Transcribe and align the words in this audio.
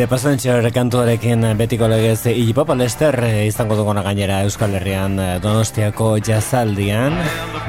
The 0.00 0.08
Passenger 0.08 0.64
kantuarekin 0.72 1.42
betiko 1.58 1.84
legez 1.84 2.24
Ipapa 2.32 2.72
Lester 2.72 3.12
eh, 3.20 3.44
izango 3.44 3.76
duguna 3.76 4.00
gainera 4.00 4.38
Euskal 4.46 4.72
Herrian 4.78 5.18
eh, 5.20 5.34
Donostiako 5.44 6.14
jazaldian. 6.24 7.18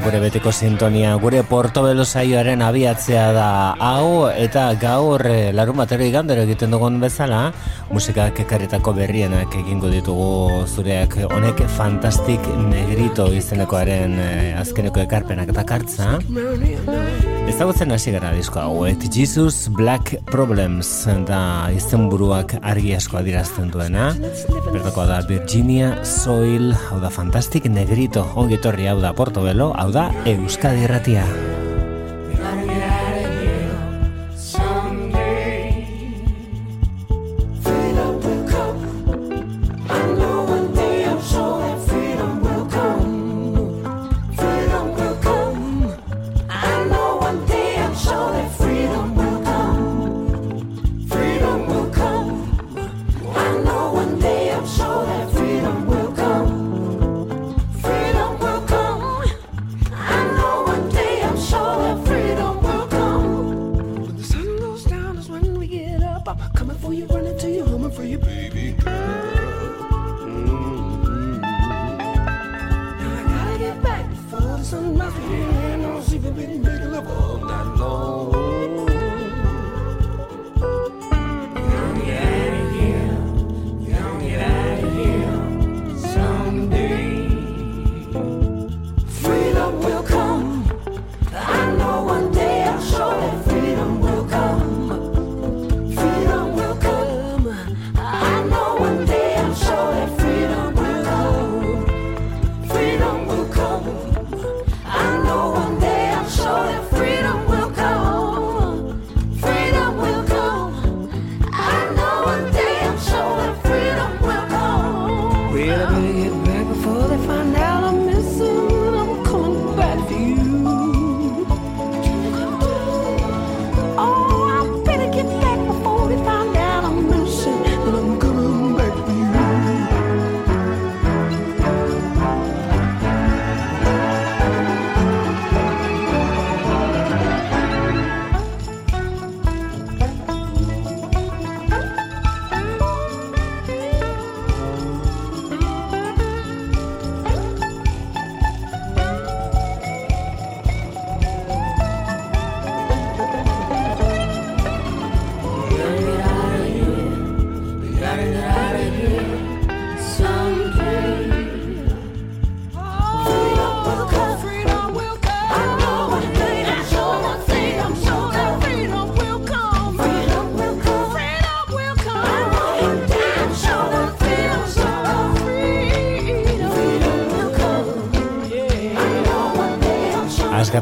Gure 0.05 0.21
betiko 0.23 0.53
sintonia 0.55 1.17
gure 1.19 1.41
Portobelo 1.43 2.05
saioaren 2.05 2.63
abiatzea 2.63 3.25
da. 3.35 3.49
Hau 3.75 4.29
eta 4.31 4.69
gaur 4.79 5.25
eh, 5.27 5.51
larun 5.51 5.81
batero 5.83 6.07
igandero 6.07 6.47
egiten 6.47 6.71
dugun 6.71 7.01
bezala 7.03 7.41
musika 7.91 8.29
kekarretako 8.31 8.95
berrienak 8.95 9.51
egingo 9.65 9.91
ditugu 9.91 10.63
zureak. 10.71 11.19
Honek 11.35 11.65
fantastik 11.75 12.47
negrito 12.69 13.27
izenekoaren 13.35 14.15
azkeneko 14.63 15.03
ekarpenak 15.03 15.51
eta 15.51 15.67
kartza 15.67 16.13
Ezagutzen 17.49 17.91
hasi 17.93 18.11
gara 18.13 18.31
disko 18.35 18.61
hau, 18.61 18.85
et 18.85 19.03
Jesus 19.13 19.69
Black 19.73 20.13
Problems 20.31 20.89
da 21.27 21.69
izenburuak 21.73 22.55
argi 22.61 22.93
asko 22.97 23.19
adirazten 23.21 23.71
duena. 23.73 24.11
Berdako 24.71 25.05
da 25.09 25.21
Virginia 25.29 25.93
Soil, 26.05 26.71
hau 26.89 26.99
da 27.01 27.09
Fantastic 27.13 27.69
Negrito, 27.69 28.25
ongitorri 28.35 28.89
hau 28.91 28.99
da 29.01 29.13
Portobelo, 29.17 29.71
hau 29.77 29.89
da 29.93 30.09
Euskadi 30.25 30.85
Erratia. 30.89 31.25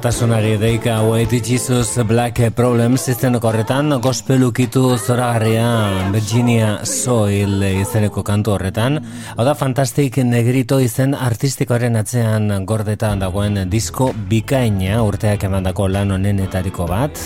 Askatasunari 0.10 0.58
deika 0.58 1.02
White 1.04 1.40
Jesus 1.46 2.00
Black 2.08 2.40
Problems 2.56 3.04
izeneko 3.12 3.52
horretan 3.52 3.94
gospelukitu 4.02 4.96
zoragarria 4.98 6.10
Virginia 6.10 6.80
Soil 6.84 7.62
izeneko 7.68 8.24
kantu 8.26 8.56
horretan. 8.56 8.98
Hau 9.36 9.46
da 9.46 9.54
Fantastic 9.54 10.18
Negrito 10.26 10.80
izen 10.82 11.14
artistikoaren 11.14 12.00
atzean 12.02 12.50
gordetan 12.66 13.22
dagoen 13.22 13.62
disko 13.70 14.10
bikaina 14.34 15.04
urteak 15.06 15.46
emandako 15.46 15.86
lan 15.94 16.18
honenetariko 16.18 16.90
bat. 16.90 17.22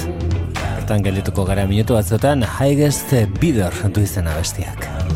Hortan 0.76 1.08
geldituko 1.08 1.48
gara 1.48 1.64
minutu 1.64 1.96
batzuetan 1.96 2.44
Highest 2.60 3.16
Bidder 3.40 3.72
du 3.96 4.04
izena 4.04 4.36
bestiak 4.42 5.13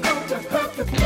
go 0.00 0.26
to 0.28 0.36
hurt 0.36 0.99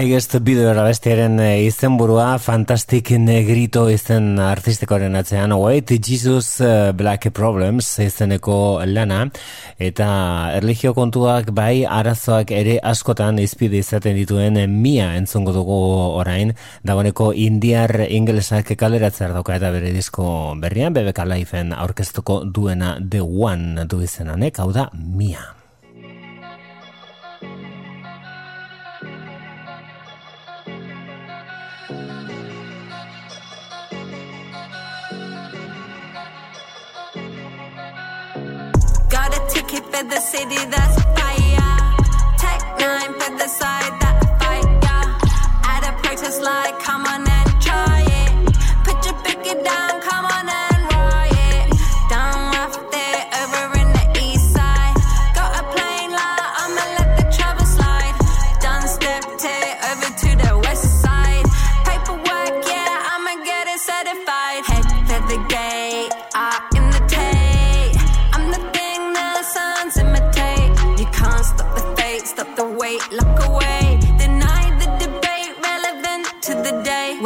Highest 0.00 0.38
Bideo 0.40 0.70
bestiaren 0.80 1.34
eh, 1.44 1.66
izenburua 1.66 2.38
Fantastic 2.40 3.10
Negrito 3.20 3.82
izen 3.92 4.38
artistikoaren 4.40 5.18
atzean. 5.18 5.52
Wait 5.60 5.92
Jesus 6.00 6.62
eh, 6.64 6.94
Black 6.96 7.28
Problems 7.36 7.90
izeneko 8.00 8.80
lana. 8.86 9.26
Eta 9.76 10.08
erlijio 10.56 10.94
kontuak 10.96 11.52
bai 11.52 11.84
arazoak 11.84 12.54
ere 12.56 12.78
askotan 12.80 13.42
izpide 13.44 13.82
izaten 13.84 14.16
dituen 14.16 14.56
eh, 14.56 14.66
mia 14.66 15.12
entzungo 15.20 15.52
dugu 15.52 15.78
orain. 16.16 16.56
Dagoeneko 16.80 17.34
indiar 17.36 18.06
ingelesak 18.08 18.72
kaleratzer 18.80 19.36
dauka 19.36 19.60
eta 19.60 19.68
bere 19.76 19.92
disko 19.92 20.56
berrian 20.64 20.96
BBK 20.96 21.28
Lifeen 21.28 21.76
aurkeztuko 21.76 22.46
duena 22.48 22.96
The 23.04 23.20
One 23.20 23.84
du 23.84 24.00
izenanek. 24.08 24.64
Hau 24.64 24.72
da 24.72 24.88
mia. 24.96 25.59
city 40.30 40.64
that's 40.66 41.19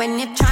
when 0.06 0.18
you 0.18 0.26
try 0.34 0.43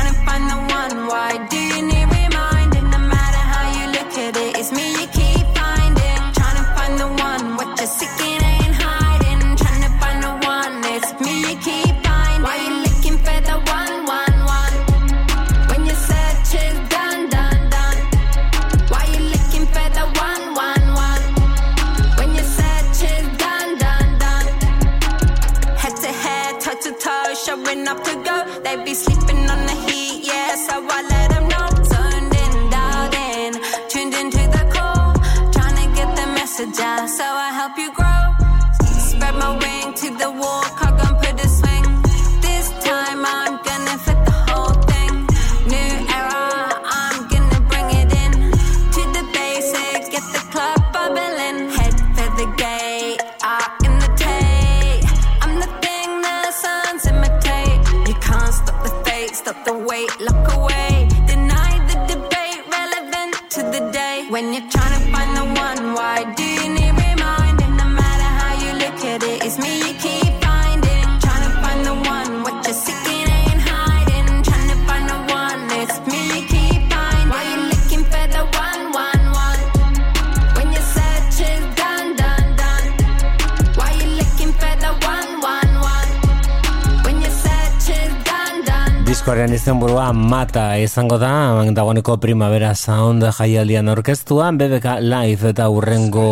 izenburua 89.62 90.10
mata 90.10 90.74
izango 90.74 91.20
da 91.22 91.30
dagoeneko 91.70 92.16
primavera 92.18 92.72
sound 92.74 93.22
jaialdian 93.36 93.86
orkestuan 93.92 94.56
BBK 94.58 94.96
Live 95.06 95.52
eta 95.52 95.68
urrengo 95.70 96.24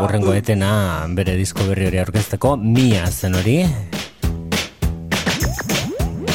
urrengo 0.00 0.32
etena 0.32 0.70
bere 1.18 1.34
disko 1.36 1.66
berri 1.68 1.90
hori 1.90 2.00
orkesteko 2.00 2.54
mia 2.56 3.04
zen 3.10 3.36
hori. 3.36 3.58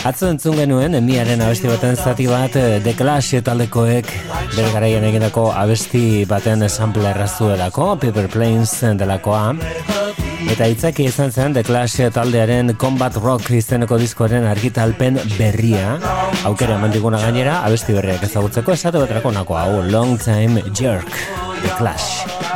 Atzo 0.05 0.29
entzun 0.29 0.61
genuen, 0.61 0.99
emiaren 1.01 1.41
abesti 1.41 1.71
baten 1.71 1.97
zati 1.97 2.29
bat 2.29 2.53
The 2.53 2.93
Clash 2.93 3.41
talekoek 3.41 4.13
bere 4.53 4.69
garaian 4.75 5.09
egindako 5.09 5.49
abesti 5.57 6.27
baten 6.29 6.69
esanple 6.69 7.09
errazuelako, 7.15 7.95
Paper 8.05 8.29
Planes 8.29 8.77
delakoa. 9.01 9.55
Eta 10.49 10.65
hitzaki 10.65 11.05
izan 11.05 11.31
zen 11.31 11.53
The 11.53 11.63
Clash 11.63 12.07
taldearen 12.15 12.73
Combat 12.81 13.15
Rock 13.21 13.51
izeneko 13.53 13.99
diskoaren 14.01 14.47
argitalpen 14.49 15.19
berria. 15.37 15.97
Aukera 16.49 16.79
eman 16.79 16.93
diguna 16.95 17.21
gainera, 17.21 17.59
abesti 17.67 17.93
berriak 17.97 18.25
ezagutzeko 18.25 18.73
esate 18.73 19.03
betrako 19.03 19.35
nako 19.35 19.59
hau 19.59 19.83
Long 19.91 20.17
Time 20.21 20.63
Jerk, 20.73 21.13
The 21.61 21.77
Clash. 21.77 22.50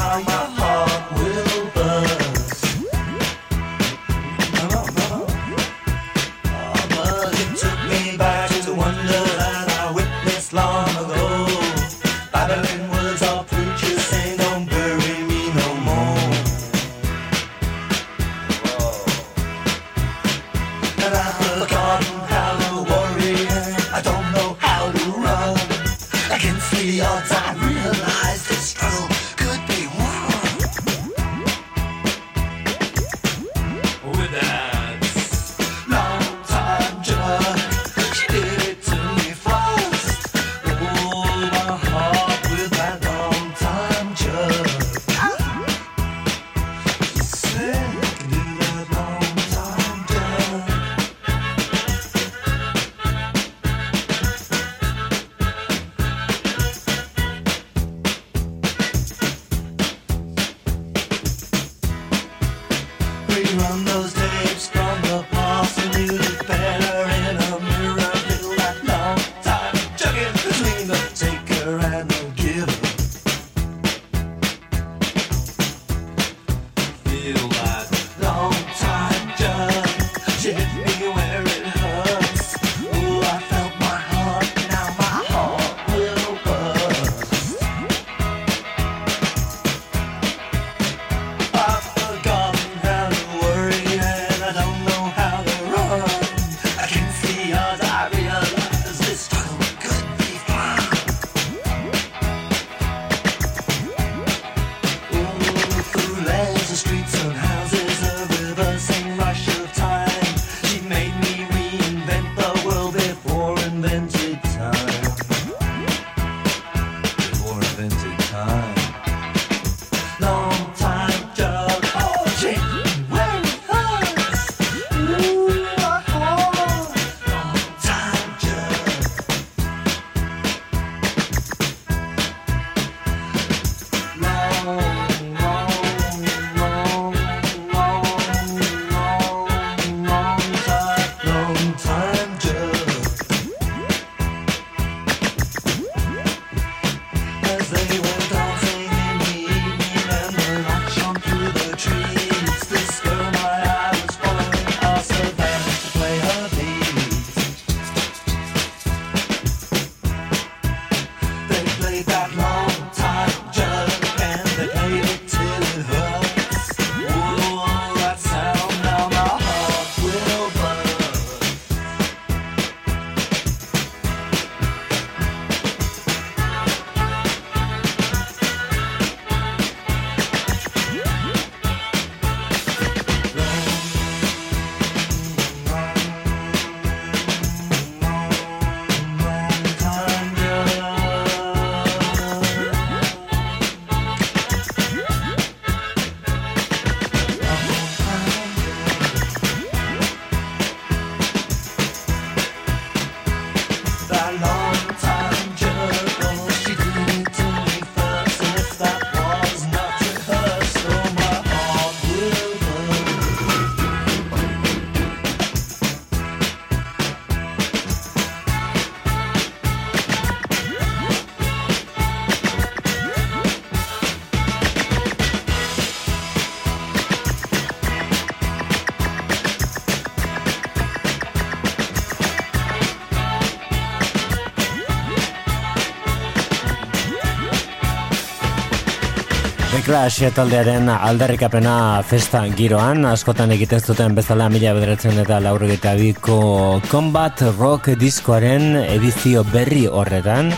Clash 239.96 240.28
taldearen 240.36 240.90
aldarrikapena 240.92 242.02
festa 242.04 242.42
giroan, 242.52 243.06
askotan 243.08 243.54
egiten 243.56 243.80
zuten 243.80 244.18
bezala 244.18 244.50
mila 244.52 244.74
bederatzen 244.76 245.22
eta 245.22 245.38
laurgeita 245.40 245.94
biko 245.96 246.82
Combat 246.92 247.40
Rock 247.54 247.94
diskoaren 248.02 248.76
edizio 248.82 249.46
berri 249.54 249.86
horretan, 249.88 250.52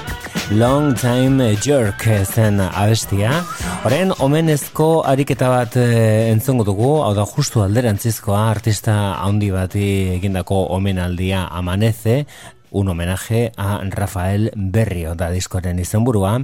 Long 0.58 0.98
Time 0.98 1.52
Jerk 1.62 2.08
zen 2.24 2.64
abestia. 2.66 3.44
Horren, 3.86 4.16
omenezko 4.26 5.04
ariketa 5.06 5.52
bat 5.54 5.78
e, 5.78 5.86
entzungo 6.32 6.66
dugu, 6.66 6.90
hau 7.06 7.14
da 7.14 7.28
justu 7.30 7.62
alderantzizkoa 7.62 8.42
artista 8.56 8.98
handi 9.22 9.52
bati 9.54 9.86
egindako 10.16 10.64
omenaldia 10.80 11.46
amaneze, 11.62 12.24
un 12.72 12.90
homenaje 12.90 13.52
a 13.54 13.78
Rafael 13.86 14.50
Berrio 14.58 15.14
da 15.14 15.30
diskoaren 15.30 15.78
izenburua, 15.86 16.40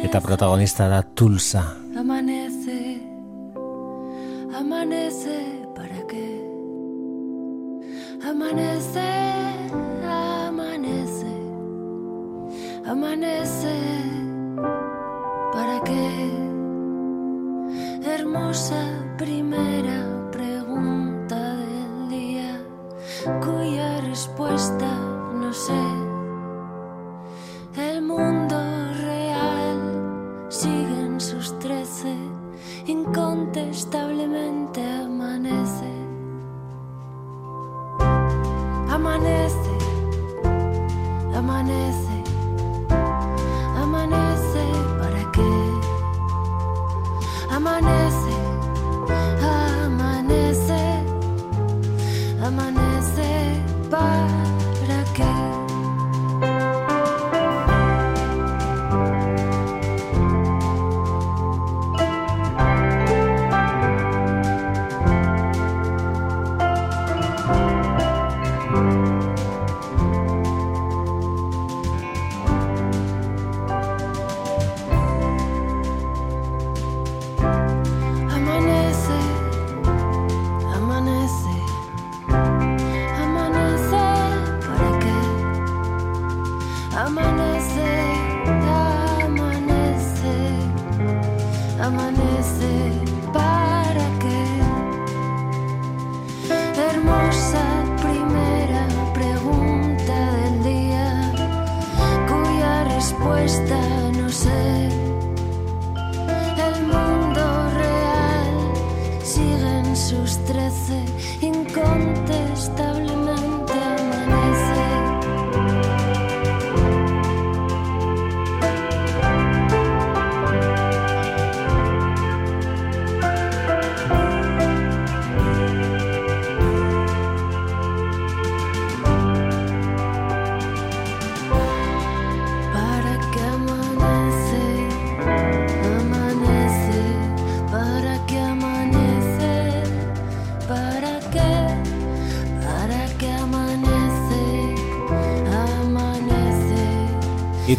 eta 0.00 0.24
protagonista 0.24 0.88
da 0.88 1.04
Tulsa. 1.04 1.81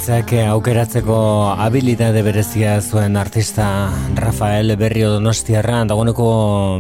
Hitzak 0.04 0.34
aukeratzeko 0.52 1.18
habilitate 1.63 2.20
berezia 2.26 2.74
zuen 2.82 3.16
artista 3.16 3.88
Rafael 4.20 4.76
Berrio 4.76 5.13
Donostiarra. 5.13 5.78
Dagoeneko 5.88 6.26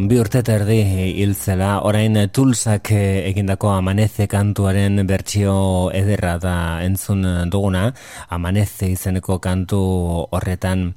bi 0.09 0.17
urte 0.19 0.41
eta 0.43 0.57
erdi 0.57 0.81
hiltzela 1.23 1.69
orain 1.87 2.19
Tulsak 2.35 2.91
egindako 2.91 3.69
Amaneze 3.77 4.27
kantuaren 4.27 5.05
bertsio 5.07 5.53
ederra 5.95 6.33
da 6.43 6.55
entzun 6.83 7.23
duguna. 7.47 7.85
Amaneze 8.27 8.91
izeneko 8.91 9.39
kantu 9.39 9.79
horretan 10.35 10.89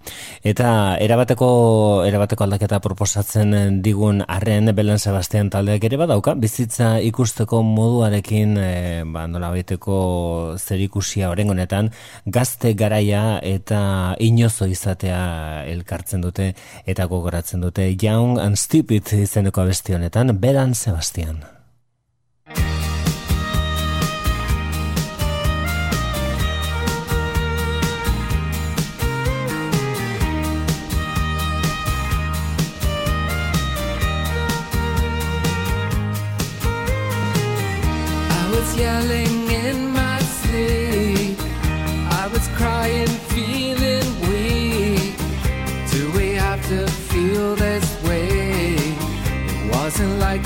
eta 0.46 0.68
erabateko 1.02 1.48
erabateko 2.06 2.44
aldaketa 2.44 2.78
proposatzen 2.84 3.80
digun 3.82 4.22
arren 4.30 4.70
Belen 4.76 5.00
Sebastian 5.02 5.50
taldeak 5.50 5.82
ere 5.88 5.98
badauka 5.98 6.36
bizitza 6.38 6.92
ikusteko 7.02 7.62
moduarekin 7.66 8.54
e, 8.60 8.68
ba, 9.10 9.26
nola 9.26 9.50
baiteko 9.54 9.96
zerikusia 10.60 11.32
oren 11.32 11.50
honetan 11.50 11.90
gazte 12.38 12.76
garaia 12.78 13.40
eta 13.42 13.80
inozo 14.22 14.70
izatea 14.70 15.66
elkartzen 15.74 16.22
dute 16.22 16.52
eta 16.86 17.10
gogoratzen 17.10 17.66
dute 17.66 17.90
Young 17.96 18.38
and 18.38 18.60
Stupid 18.60 19.10
izeneko 19.18 19.66
abesti 19.66 19.98
honetan 19.98 20.38
Belan 20.38 20.78
Sebastian. 20.78 21.55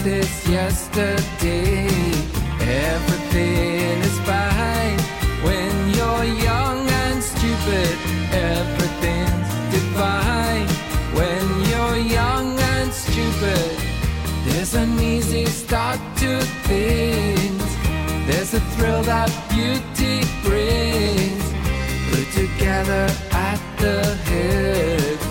This 0.02 0.48
yesterday. 0.48 1.86
Everything 2.60 3.98
is 4.00 4.18
fine 4.20 4.98
when 5.44 5.72
you're 5.94 6.24
young 6.24 6.88
and 6.88 7.22
stupid. 7.22 7.96
Everything's 8.32 9.52
divine 9.74 10.68
when 11.12 11.44
you're 11.70 11.98
young 11.98 12.58
and 12.58 12.92
stupid. 12.92 13.76
There's 14.46 14.74
an 14.74 14.98
easy 15.00 15.44
start 15.46 16.00
to 16.18 16.40
things. 16.68 17.64
There's 18.26 18.54
a 18.54 18.60
thrill 18.72 19.02
that 19.02 19.30
beauty 19.50 20.24
brings. 20.42 21.44
Put 22.10 22.26
together 22.32 23.06
at 23.32 23.60
the 23.78 24.16
hips, 24.28 25.26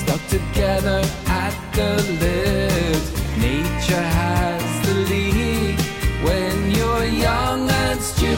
stuck 0.00 0.22
together 0.28 1.02
at 1.26 1.54
the 1.74 2.02
lips. 2.20 2.63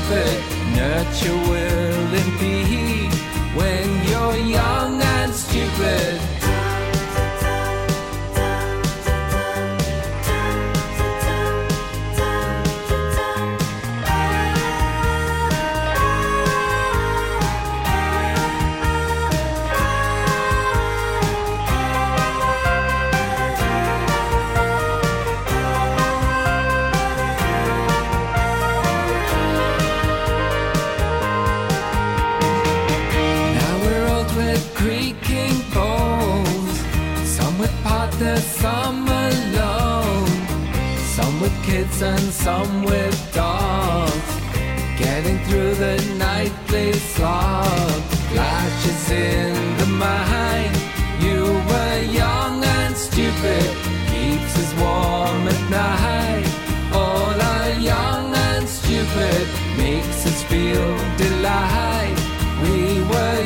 Stupid. 0.06 0.42
Nurture 0.76 1.34
will 1.50 2.14
impede 2.14 3.12
when 3.56 4.04
you're 4.08 4.36
young 4.36 5.02
and 5.02 5.32
stupid. 5.34 6.15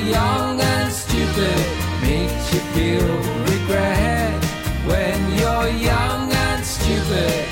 Young 0.09 0.61
and 0.61 0.93
stupid. 0.93 1.61
Makes 2.03 2.55
you 2.55 2.61
feel 2.75 3.09
regret. 3.53 4.33
When 4.87 5.19
you're 5.39 5.69
young 5.69 6.33
and 6.33 6.65
stupid. 6.65 7.47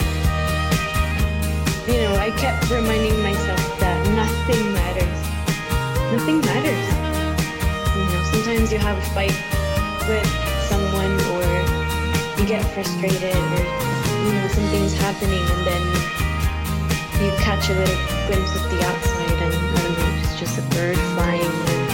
you 1.87 1.95
know, 2.03 2.15
I 2.17 2.31
kept 2.37 2.71
reminding 2.71 3.21
myself 3.23 3.63
that 3.81 3.99
nothing 4.15 4.73
matters. 4.73 5.19
Nothing 6.13 6.41
matters. 6.41 6.87
You 7.97 8.05
know, 8.13 8.23
sometimes 8.33 8.73
you 8.73 8.79
have 8.79 8.97
a 8.99 9.07
fight 9.17 9.37
with 10.09 10.29
someone 10.69 11.13
or 11.35 11.45
you 12.39 12.47
get 12.47 12.65
frustrated 12.75 13.37
or, 13.37 13.65
you 14.25 14.33
know, 14.33 14.49
something's 14.49 14.95
happening 14.95 15.45
and 15.55 15.63
then 15.67 15.85
you 17.25 17.31
catch 17.39 17.69
a 17.69 17.75
little 17.75 18.01
glimpse 18.27 18.55
of 18.55 18.63
the 18.71 18.85
outside 18.85 19.39
and, 19.43 19.55
I 19.55 19.83
don't 19.83 19.99
know, 19.99 20.23
it's 20.23 20.39
just 20.39 20.59
a 20.59 20.63
bird 20.75 20.97
flying 21.15 21.88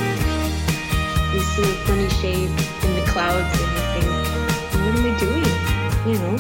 see 1.54 1.70
funny 1.86 2.08
shape 2.18 2.50
in 2.84 2.90
the 2.98 3.04
clouds 3.12 3.54
and 3.62 3.70
you 3.76 3.82
think, 3.94 4.10
what 4.82 4.94
am 4.98 5.06
I 5.06 5.12
doing? 5.22 5.54
You 6.10 6.18
know? 6.22 6.36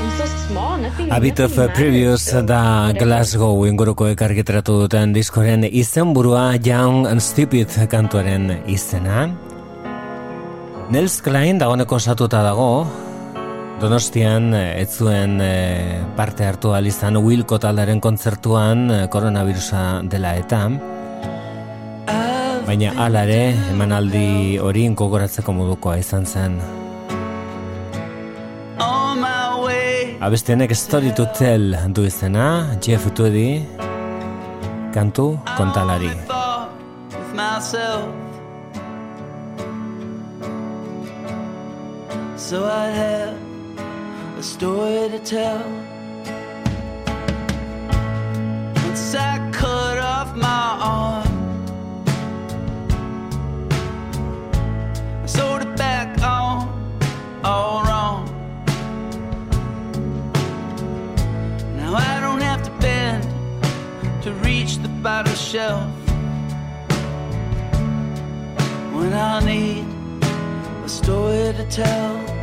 I'm 0.00 0.10
so 0.18 0.26
small, 0.46 0.78
nothing, 0.78 1.12
A 1.12 1.20
bit 1.20 1.38
of. 1.38 1.54
Previous 1.74 2.26
da. 2.50 2.92
Glasgow 2.98 3.62
ingurukoek 3.70 4.22
argitaratu 4.26 4.80
duten 4.82 5.14
diskoren 5.14 5.62
izenburua 5.70 6.58
Young 6.58 7.06
and 7.06 7.22
Stupid 7.22 7.70
kantuaren 7.90 8.50
izena. 8.66 9.28
Nels 10.90 11.20
Klein 11.22 11.62
dagoeneko 11.62 12.00
osatuta 12.02 12.42
dago, 12.42 12.86
Donostian 13.80 14.54
eh, 14.54 14.82
ez 14.82 14.90
zuen 14.96 15.38
eh, 15.44 16.02
parte 16.16 16.46
hartu 16.46 16.74
izan 16.82 17.18
Wilco 17.22 17.58
taldaren 17.58 18.00
kontzertuan 18.00 18.90
eh, 18.90 19.08
koronavirusa 19.12 20.02
dela 20.08 20.34
eta 20.34 20.95
baina 22.66 22.90
alare 23.04 23.54
emanaldi 23.72 24.58
hori 24.58 24.88
gogoratzeko 25.00 25.52
modukoa 25.54 25.96
izan 26.02 26.26
zen. 26.26 26.58
Abestienek 30.26 30.74
Story 30.74 31.12
to 31.14 31.26
Tell 31.38 31.76
du 31.94 32.02
izena, 32.08 32.46
Jeff 32.82 33.06
Tweedy, 33.14 33.62
kantu 34.94 35.38
kontalari. 35.56 36.10
So 42.36 42.64
I 42.64 42.86
have 42.90 43.34
a 44.38 44.42
story 44.42 45.08
to 45.10 45.18
tell. 45.18 45.85
Shelf 65.52 65.86
when 68.92 69.12
I 69.12 69.38
need 69.44 69.84
a 70.84 70.88
story 70.88 71.52
to 71.52 71.64
tell. 71.70 72.35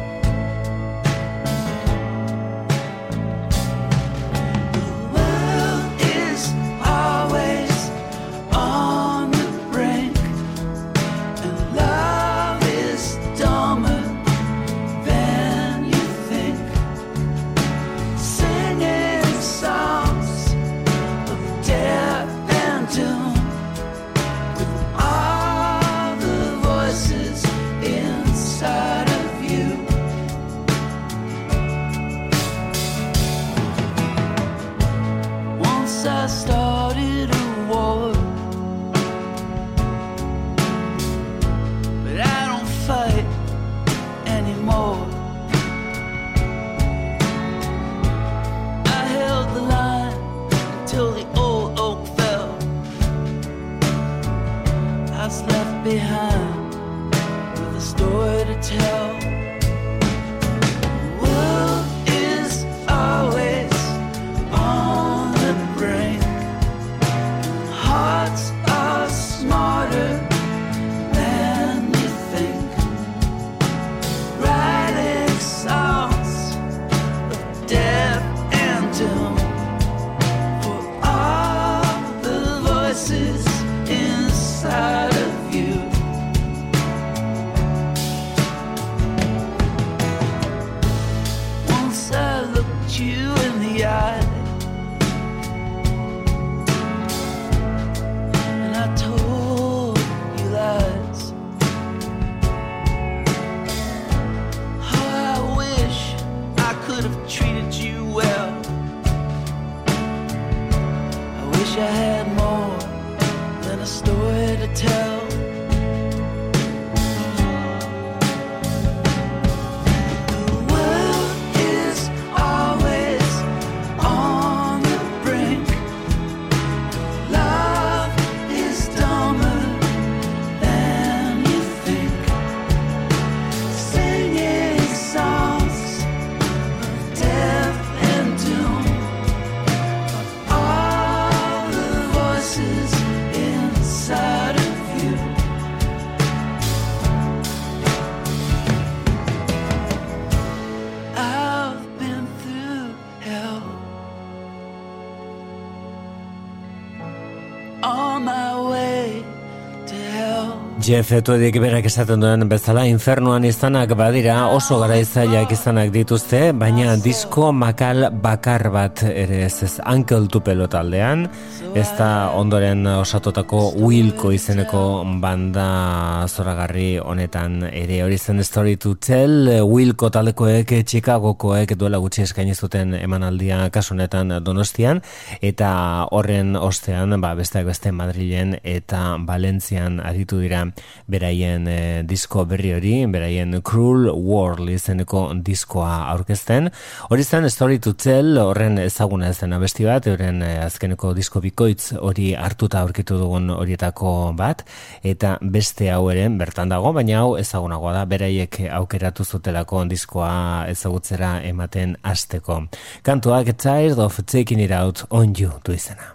Jeff 160.83 161.13
Tuedik 161.23 161.55
berak 161.63 161.85
esaten 161.87 162.19
duen 162.19 162.41
bezala 162.51 162.81
infernuan 162.89 163.45
izanak 163.47 163.93
badira 163.95 164.49
oso 164.51 164.81
garaizaiak 164.81 165.53
izanak 165.55 165.93
dituzte, 165.95 166.41
baina 166.51 166.97
disko 166.99 167.53
makal 167.55 168.09
bakar 168.25 168.67
bat 168.73 169.05
ere 169.07 169.45
ez 169.45 169.63
ez 169.63 169.77
Uncle 169.87 170.27
Tupelo 170.27 170.67
taldean, 170.67 171.29
ez 171.75 171.87
da 171.97 172.29
ondoren 172.37 172.85
osatutako 172.85 173.71
Wilco 173.81 174.29
izeneko 174.31 175.01
banda 175.21 176.25
zoragarri 176.29 176.99
honetan 177.01 177.63
ere. 177.65 177.97
Hori 178.05 178.17
zen 178.17 178.43
Story 178.45 178.75
to 178.77 178.93
Tell, 179.01 179.49
Wilco 179.65 180.11
taldekoek 180.13 180.69
Chicagokoek 180.85 181.73
duela 181.79 181.97
gutxi 181.97 182.21
eskaini 182.27 182.53
zuten 182.53 182.93
emanaldia 182.99 183.57
kasu 183.73 183.95
honetan 183.95 184.35
Donostian, 184.45 185.01
eta 185.41 185.71
horren 186.13 186.55
ostean, 186.59 187.15
ba, 187.21 187.33
besteak 187.39 187.65
beste 187.71 187.91
Madrilen 187.91 188.53
eta 188.61 189.17
Valentzian 189.25 189.97
aritu 190.05 190.43
dira 190.43 190.67
beraien 191.09 191.65
eh, 191.67 192.03
disko 192.05 192.45
berri 192.49 192.75
hori, 192.77 192.93
beraien 193.09 193.57
Cruel 193.65 194.11
World 194.13 194.69
izeneko 194.69 195.25
diskoa 195.41 196.03
aurkezten. 196.13 196.69
Hori 197.09 197.25
zen 197.25 197.49
Story 197.49 197.81
to 197.81 197.97
Tell 197.97 198.37
horren 198.37 198.77
ezaguna 198.77 199.33
zen 199.33 199.57
abesti 199.57 199.89
bat, 199.89 200.05
horren 200.13 200.45
eh, 200.45 200.59
azkeneko 200.67 201.15
disko 201.17 201.41
bikoitz 201.63 201.93
hori 201.95 202.33
hartuta 202.35 202.81
aurkitu 202.83 203.17
dugun 203.17 203.49
horietako 203.53 204.33
bat, 204.35 204.65
eta 205.03 205.37
beste 205.41 205.89
hau 205.91 206.09
ere 206.11 206.25
bertan 206.39 206.69
dago, 206.69 206.91
baina 206.93 207.21
hau 207.21 207.37
ezagunagoa 207.39 207.93
da, 207.99 208.05
beraiek 208.05 208.59
aukeratu 208.79 209.23
zutelako 209.23 209.85
diskoa 209.87 210.67
ezagutzera 210.73 211.39
ematen 211.47 211.95
hasteko. 212.03 212.65
Kantuak 213.03 213.55
Tired 213.55 213.99
of 213.99 214.19
Taking 214.25 214.59
It 214.59 214.71
Out 214.71 215.05
on 215.09 215.33
You 215.37 215.51
du 215.63 215.73
izena. 215.73 216.12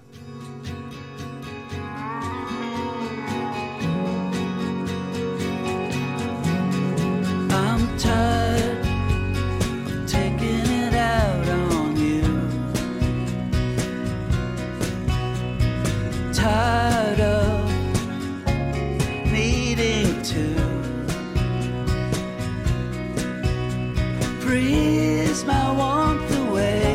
My 25.49 25.73
warmth 25.81 26.31
away. 26.45 26.95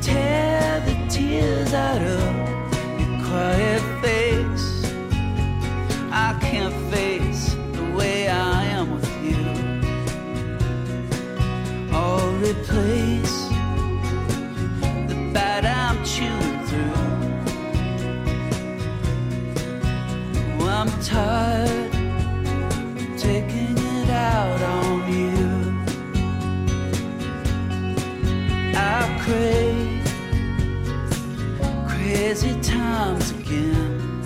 Tear 0.00 0.80
the 0.88 0.96
tears 1.10 1.74
out 1.74 2.00
of 2.00 2.22
your 3.00 3.14
quiet 3.28 3.82
face. 4.02 4.68
I 6.10 6.30
can't 6.40 6.74
face 6.90 7.54
the 7.72 7.84
way 7.98 8.28
I 8.28 8.64
am 8.78 8.86
with 8.94 9.12
you. 9.28 9.44
Or 12.02 12.20
replace 12.48 13.36
the 15.10 15.18
bad 15.34 15.66
I'm 15.66 15.98
chewing 16.12 16.58
through. 16.68 17.02
Oh, 20.60 20.68
I'm 20.80 20.90
tired 21.02 21.83
crave 29.24 30.04
crazy 31.88 32.60
times 32.60 33.30
again. 33.30 34.22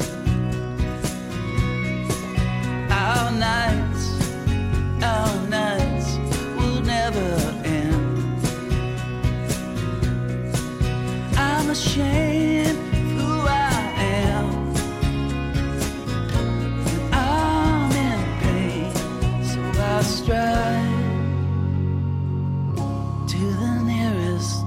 Our 2.91 3.31
nights, 3.31 4.05
our 5.01 5.49
nights 5.49 6.09
will 6.57 6.81
never 6.81 7.31
end. 7.65 8.43
I'm 11.37 11.71
ashamed 11.71 12.79
who 13.15 13.29
I 13.47 13.81
am. 14.27 14.75
I'm 17.13 17.93
in 17.93 18.21
pain, 18.41 18.93
so 19.45 19.61
I 19.81 20.03
strive 20.03 20.88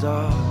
stars 0.02 0.51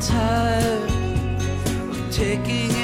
tired 0.00 0.90
of 1.90 2.10
taking 2.10 2.75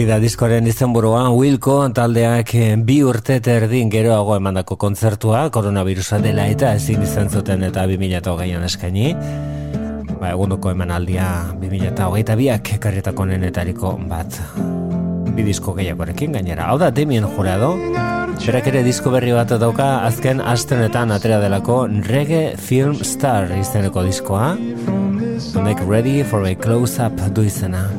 hori 0.00 0.08
da 0.08 0.16
diskoren 0.16 0.64
izenburua. 0.64 1.26
Wilco 1.36 1.74
taldeak 1.92 2.54
eh, 2.56 2.76
bi 2.88 3.02
urte 3.04 3.34
eta 3.36 3.52
erdin 3.58 3.90
geroago 3.92 4.32
emandako 4.38 4.78
kontzertua 4.80 5.42
koronavirusa 5.52 6.16
dela 6.24 6.46
eta 6.48 6.70
ezin 6.78 7.02
izan 7.04 7.28
zuten 7.28 7.66
eta 7.66 7.84
2008an 7.84 8.64
eskaini. 8.64 9.10
Ba, 10.14 10.30
egunduko 10.30 10.72
emanaldia 10.72 11.26
2008 11.60 12.38
biak 12.40 12.72
karretako 12.80 13.28
nenetariko 13.28 13.92
bat 14.08 14.40
bi 15.36 15.44
disko 15.44 15.76
gehiagorekin 15.76 16.32
gainera. 16.38 16.70
Hau 16.72 16.78
da 16.80 16.88
Damien 16.88 17.28
Jurado. 17.36 17.74
Berak 18.40 18.72
ere 18.72 18.80
disko 18.86 19.12
berri 19.12 19.36
bat 19.36 19.52
dauka 19.60 19.90
azken 20.06 20.40
astenetan 20.40 21.12
atera 21.12 21.42
delako 21.44 21.82
Reggae 22.08 22.56
Film 22.56 23.04
Star 23.04 23.52
izeneko 23.58 24.08
diskoa. 24.08 24.54
Make 25.60 25.84
ready 25.84 26.22
for 26.22 26.46
a 26.48 26.54
close-up 26.56 27.20
du 27.36 27.44
izena 27.44 27.90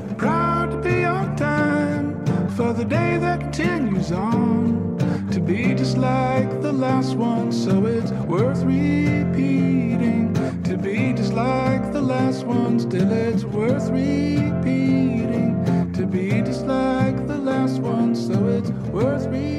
on. 4.11 4.97
To 5.31 5.39
be 5.39 5.73
just 5.73 5.97
like 5.97 6.61
the 6.61 6.73
last 6.73 7.15
one, 7.15 7.51
so 7.51 7.85
it's 7.85 8.11
worth 8.11 8.63
repeating. 8.63 10.33
To 10.63 10.77
be 10.77 11.13
just 11.13 11.33
like 11.33 11.91
the 11.93 12.01
last 12.01 12.45
one, 12.45 12.79
still 12.79 13.11
it's 13.11 13.43
worth 13.43 13.89
repeating. 13.89 15.55
To 15.93 16.05
be 16.05 16.41
just 16.41 16.65
like 16.65 17.27
the 17.27 17.37
last 17.37 17.79
one, 17.79 18.15
so 18.15 18.47
it's 18.47 18.69
worth 18.91 19.25
repeating. 19.27 19.50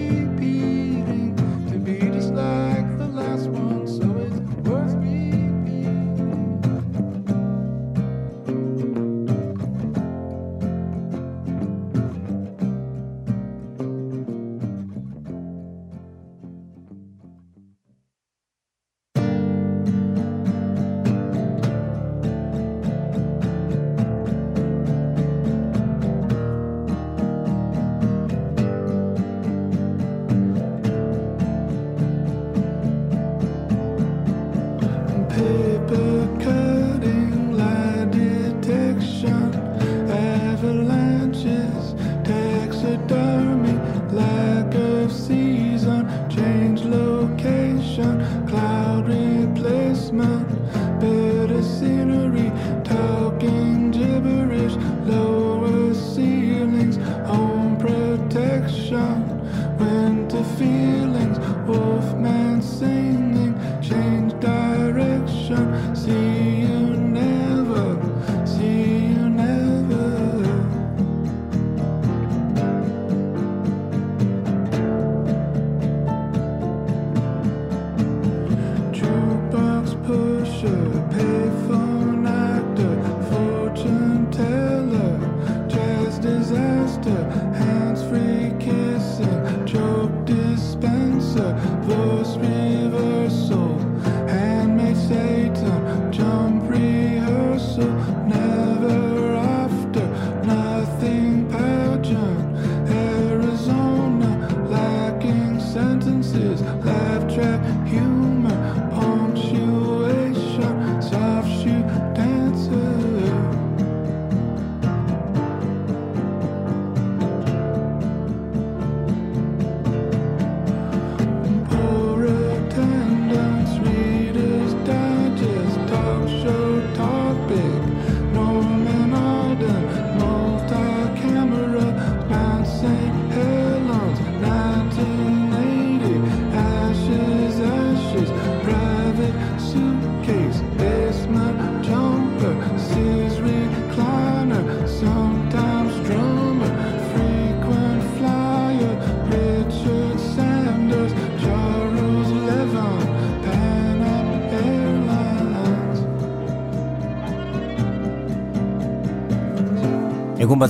Sentences, 106.32 106.62
laugh 106.84 107.34
track 107.34 107.86
humor, 107.86 108.41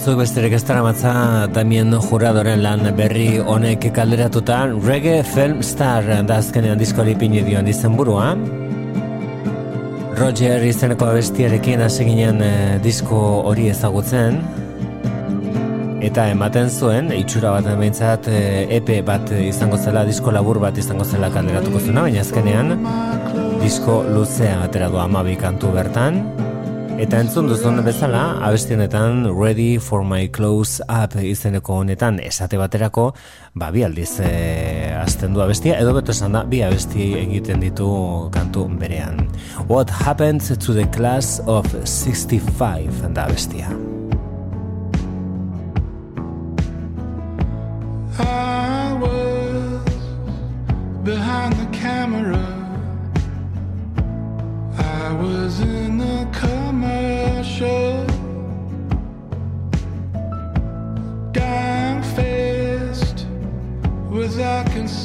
batzuk 0.03 0.19
besterik 0.19 0.55
ez 0.57 0.65
daramatza 0.67 1.11
Damien 1.55 1.93
Juradoren 1.95 2.59
lan 2.59 2.81
berri 2.99 3.37
honek 3.39 3.85
kalderatuta. 3.95 4.65
Reggae 4.83 5.23
Film 5.23 5.63
Star 5.63 6.03
da 6.27 6.41
azkenean 6.43 6.81
diskoari 6.81 7.15
pini 7.15 7.45
dion 7.47 7.69
izenburua 7.71 8.33
Roger 10.19 10.67
izeneko 10.67 11.07
abestiarekin 11.07 11.87
hasi 11.87 12.09
ginen 12.11 12.43
eh, 12.43 12.83
disko 12.83 13.23
hori 13.47 13.69
ezagutzen. 13.71 14.43
Eta 16.03 16.27
ematen 16.35 16.67
zuen 16.67 17.15
itxura 17.15 17.55
bat 17.61 17.71
behintzat 17.71 18.27
eh, 18.27 18.79
EP 18.83 18.97
bat 19.07 19.31
izango 19.39 19.79
zela 19.79 20.03
disko 20.03 20.35
labur 20.35 20.59
bat 20.59 20.83
izango 20.83 21.07
zela 21.07 21.31
kalderatuko 21.31 21.79
zuena 21.79 22.09
baina 22.09 22.27
azkenean 22.27 22.75
disko 23.63 24.03
luzea 24.11 24.65
atera 24.65 24.91
du 24.91 24.99
amabi 24.99 25.39
kantu 25.39 25.71
bertan 25.79 26.25
Eta 27.03 27.19
entzun 27.19 27.49
duzun 27.51 27.81
bezala, 27.83 28.37
abestionetan 28.47 29.25
Ready 29.35 29.79
for 29.83 30.05
my 30.07 30.29
close 30.31 30.79
up 30.87 31.17
izeneko 31.19 31.81
honetan 31.81 32.21
esate 32.23 32.61
baterako, 32.61 33.09
ba, 33.59 33.73
bi 33.75 33.83
aldiz 33.83 34.21
e, 34.23 34.29
azten 34.95 35.35
du 35.35 35.43
abestia, 35.43 35.81
edo 35.83 35.97
beto 35.97 36.15
esan 36.15 36.39
da, 36.39 36.45
bi 36.47 36.61
abesti 36.63 37.09
egiten 37.25 37.65
ditu 37.65 37.89
kantu 38.31 38.69
berean. 38.79 39.25
What 39.67 39.91
happened 39.91 40.47
to 40.47 40.77
the 40.79 40.87
class 40.95 41.41
of 41.51 41.67
65 41.83 43.11
da 43.11 43.27
abestia. 43.27 43.92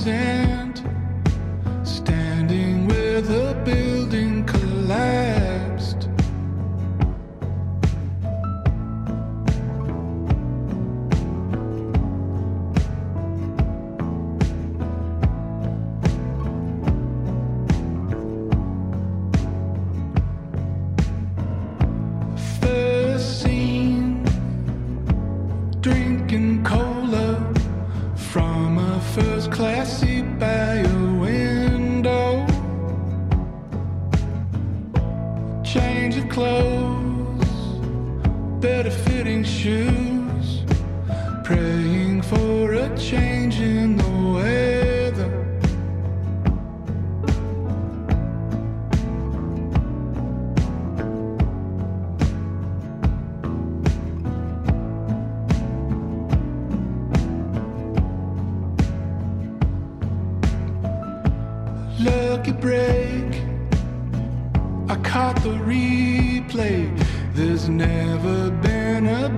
sin. 0.07 0.46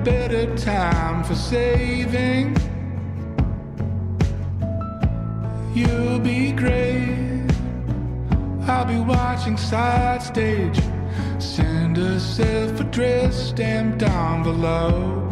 Better 0.10 0.56
time 0.58 1.24
for 1.24 1.36
saving. 1.36 2.58
You'll 5.76 6.20
be 6.20 6.52
great. 6.52 7.46
I'll 8.68 8.86
be 8.86 9.00
watching 9.00 9.56
side 9.56 10.24
stage. 10.24 10.80
Send 11.38 12.00
a 12.00 12.20
self-addressed 12.20 13.50
stamped 13.50 14.02
envelope. 14.02 15.29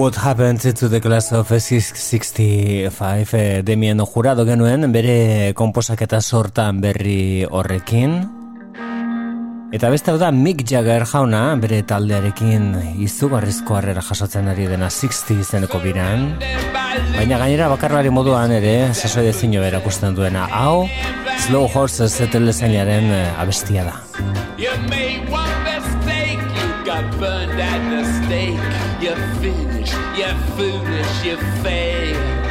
What 0.00 0.16
happened 0.16 0.60
to 0.60 0.88
the 0.88 0.98
class 0.98 1.30
of 1.30 1.46
65 1.46 3.34
eh, 3.34 3.60
Demien 3.62 4.00
jurado 4.00 4.46
genuen 4.48 4.90
bere 4.92 5.52
komposaketa 5.52 6.22
sortan 6.22 6.80
berri 6.80 7.44
horrekin. 7.44 8.14
Eta 9.76 9.90
beste 9.92 10.16
da 10.16 10.30
Mick 10.32 10.64
Jagger 10.64 11.04
jauna 11.04 11.54
bere 11.60 11.82
taldearekin 11.84 12.96
izugarrizko 13.04 13.76
harrera 13.76 14.00
jasotzen 14.00 14.48
ari 14.48 14.70
dena 14.72 14.88
60 14.88 15.42
izeneko 15.44 15.82
biran. 15.84 16.38
Baina 17.18 17.36
gainera 17.36 17.68
bakarlari 17.68 18.08
moduan 18.08 18.56
ere 18.56 18.94
sasoi 18.94 19.26
dezino 19.28 19.60
erakusten 19.68 20.16
duena 20.16 20.46
hau 20.48 20.88
Slow 21.44 21.68
Horses 21.68 22.16
etelezainaren 22.24 23.12
abestia 23.36 23.84
da. 23.84 24.00
You 24.56 24.72
made 24.88 25.28
one 25.28 25.60
mistake, 25.68 26.40
you 26.56 26.84
got 26.88 27.04
burned 27.20 27.60
at 27.60 27.84
the 27.92 28.02
stake. 28.24 28.80
You're 29.00 29.16
finished, 29.40 29.69
you're 30.16 30.34
foolish, 30.56 31.24
You're 31.24 31.38
fail. 31.62 32.49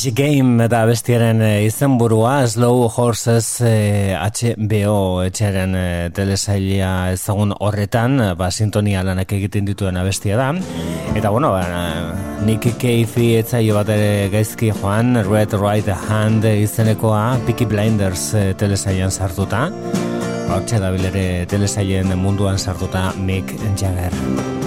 Strange 0.00 0.16
Game 0.16 0.68
da 0.72 0.86
bestiaren 0.88 1.42
eh, 1.44 1.66
izenburua 1.66 2.46
Slow 2.48 2.86
Horses 2.88 3.60
eh, 3.60 4.16
HBO 4.16 5.20
etxearen 5.26 5.74
eh, 5.76 6.08
telesailia 6.16 7.10
ezagun 7.12 7.52
horretan 7.52 8.14
eh, 8.24 8.30
ba, 8.38 8.48
sintonia 8.48 9.02
lanak 9.04 9.34
egiten 9.36 9.68
dituen 9.68 9.98
abestia 10.00 10.38
da. 10.40 10.54
Eta 11.12 11.28
bueno 11.34 11.50
ba, 11.52 11.66
Nick 12.46 12.70
Cavey 12.80 13.42
etzaio 13.42 13.76
bat 13.76 13.92
ere 13.92 14.30
gaizki 14.32 14.70
joan 14.80 15.20
Red 15.28 15.58
Right 15.60 15.92
Hand 16.08 16.48
izenekoa 16.48 17.36
Peaky 17.44 17.68
Blinders 17.68 18.30
eh, 18.32 18.54
telesailan 18.56 19.12
sartuta. 19.12 19.66
Hortxe 20.48 20.80
da 20.80 20.94
bilere 20.96 21.44
telesailen 21.50 22.16
munduan 22.16 22.56
sartuta 22.56 23.10
Mick 23.20 23.52
Mick 23.60 23.76
Jagger. 23.76 24.59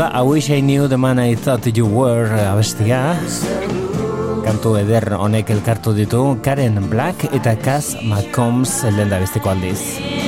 da, 0.00 0.08
I 0.14 0.22
wish 0.22 0.48
I 0.50 0.60
knew 0.60 0.88
the 0.88 0.96
man 0.96 1.18
I 1.18 1.34
thought 1.34 1.66
you 1.76 1.84
were 1.84 2.24
eh, 2.24 2.52
abestia. 2.52 3.20
Kantu 4.46 4.78
eder 4.80 5.12
honek 5.20 5.52
elkartu 5.52 5.92
ditu 5.92 6.22
Karen 6.44 6.80
Black 6.88 7.28
eta 7.28 7.52
Kaz 7.60 7.96
McCombs 8.00 8.80
lehen 8.96 9.12
da 9.12 9.20
besteko 9.20 9.52
aldiz. 9.52 10.19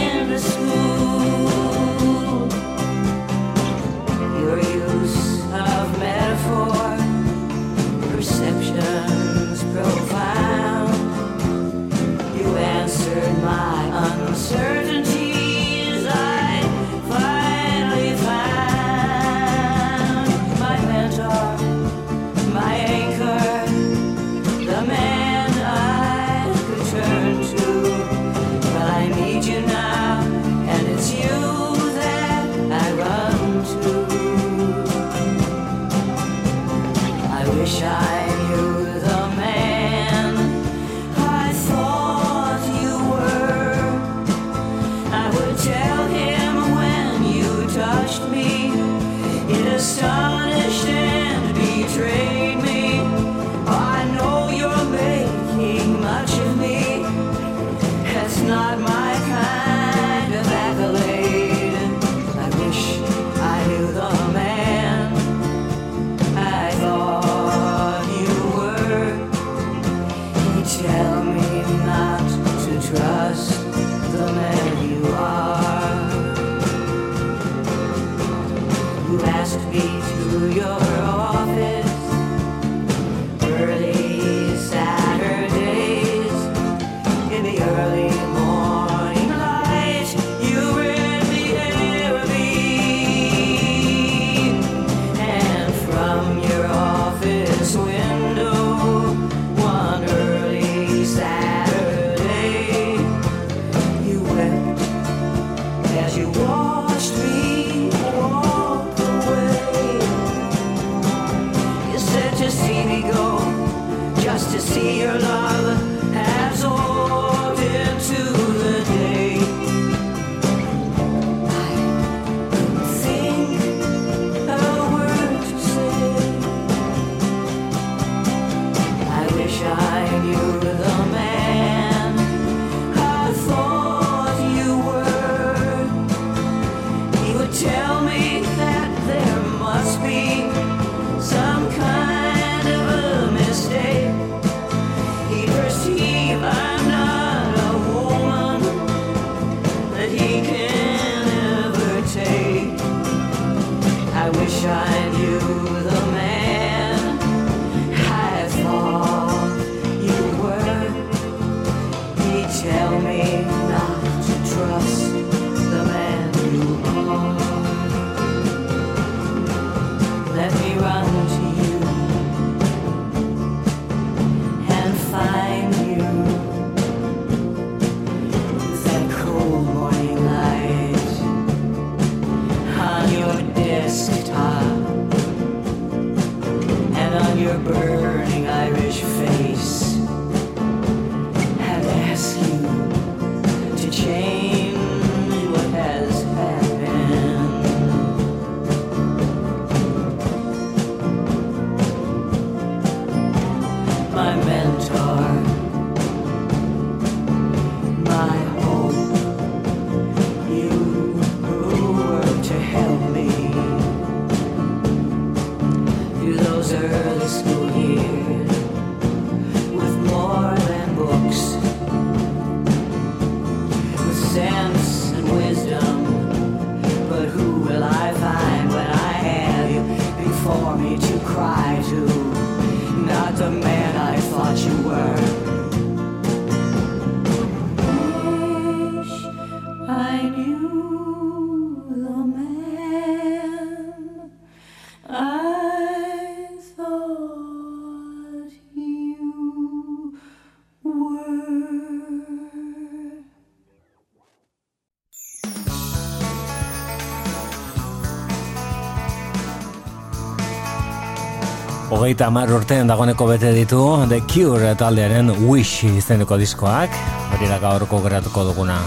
hogeita 262.03 262.26
mar 262.34 262.50
urtean 262.50 262.88
dagoeneko 262.90 263.28
bete 263.28 263.53
ditu 263.55 263.82
The 264.11 264.18
Cure 264.26 264.72
taldearen 264.74 265.30
Wish 265.46 265.84
izeneko 265.86 266.34
diskoak. 266.40 266.96
Hori 267.36 267.50
da 267.50 267.61
gaurko 267.62 268.00
geratuko 268.03 268.42
duguna. 268.48 268.80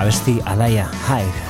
Abesti 0.00 0.40
alaia 0.42 0.88
haire 1.06 1.49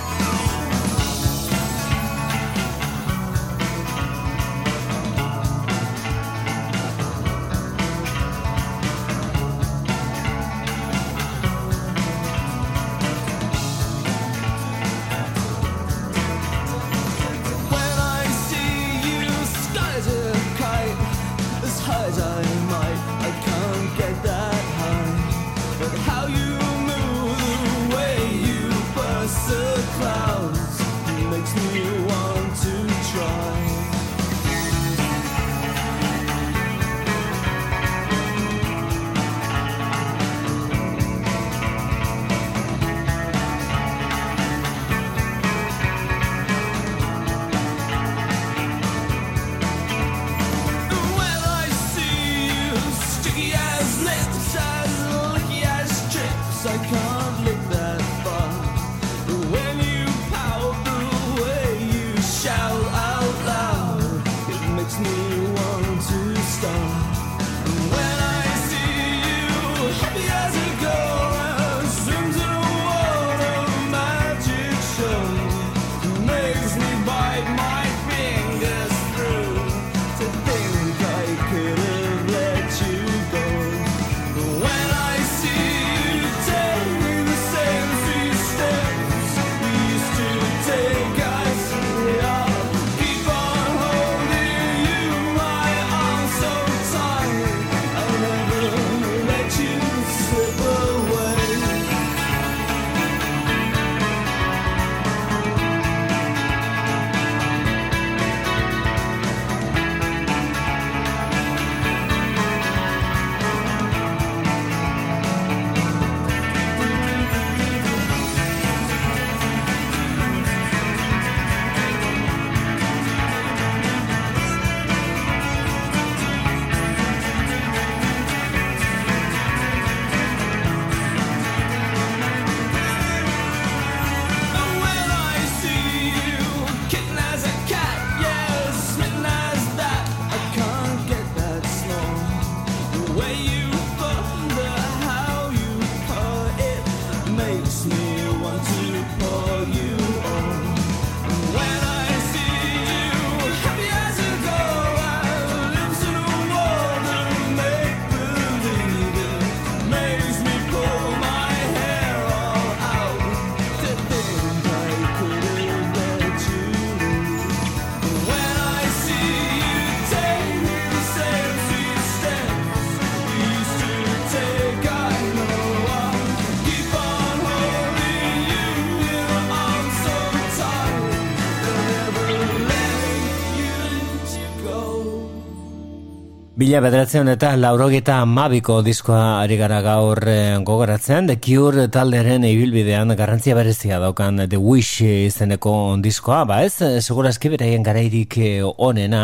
Mila 186.60 186.82
bederatzen 186.84 187.30
eta 187.32 187.54
laurogeta 187.56 188.18
mabiko 188.28 188.82
diskoa 188.84 189.38
ari 189.40 189.56
gara 189.56 189.78
gaur 189.80 190.18
eh, 190.28 190.58
gogoratzen, 190.60 191.30
The 191.30 191.38
Cure 191.40 191.86
taldearen 191.88 192.42
ibilbidean 192.44 193.14
garrantzia 193.16 193.54
berezia 193.56 193.96
daukan 194.02 194.42
The 194.42 194.58
Wish 194.60 195.00
izeneko 195.00 195.72
diskoa, 196.04 196.42
ba 196.44 196.58
ez, 196.66 196.74
segurazki 197.00 197.48
beraien 197.54 197.80
garairik 197.86 198.36
eh, 198.44 198.60
onena, 198.60 199.22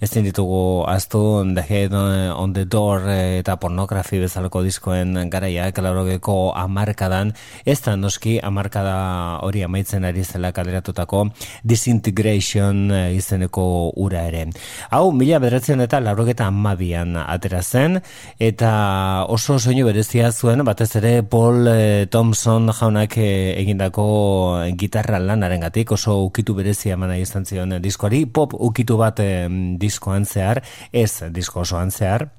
ez 0.00 0.08
ditugu 0.14 0.86
aztu 0.88 1.20
The 1.58 1.66
Head 1.68 1.92
on 1.92 2.54
the 2.56 2.64
Door 2.64 3.04
eh, 3.12 3.18
eta 3.42 3.58
pornografi 3.60 4.22
bezalako 4.24 4.64
diskoen 4.64 5.28
garaiak 5.28 5.82
laurogeko 5.84 6.54
amarkadan, 6.56 7.34
ez 7.68 7.82
da 7.84 7.98
noski 8.00 8.38
amarkada 8.40 8.96
hori 9.44 9.66
amaitzen 9.68 10.08
ari 10.08 10.24
zela 10.24 10.54
kaleratutako 10.56 11.26
Disintegration 11.68 12.88
eh, 12.88 13.04
izeneko 13.20 13.92
ura 13.92 14.24
ere. 14.32 14.46
Hau, 14.88 15.12
mila 15.12 15.44
bederatzen 15.44 15.84
eta 15.84 16.00
laurogeta 16.00 16.48
amabian 16.78 17.16
atera 17.16 17.62
zen, 17.62 18.00
eta 18.38 19.24
oso 19.28 19.58
soinu 19.58 19.86
berezia 19.86 20.30
zuen, 20.32 20.62
batez 20.64 20.94
ere 20.96 21.22
Paul 21.22 21.66
eh, 21.68 22.06
Thompson 22.10 22.70
jaunak 22.72 23.16
eh, 23.18 23.58
egindako 23.58 24.64
gitarra 24.78 25.18
lanaren 25.18 25.60
gatik, 25.60 25.92
oso 25.92 26.22
ukitu 26.24 26.54
berezia 26.54 26.94
emana 26.94 27.18
izan 27.18 27.44
zion 27.44 27.80
diskoari, 27.82 28.26
pop 28.26 28.54
ukitu 28.54 28.96
bat 28.96 29.18
eh, 29.20 29.48
diskoan 29.78 30.24
zehar, 30.24 30.62
ez 30.92 31.24
disko 31.32 31.60
osoan 31.66 31.90
zehar, 31.90 32.37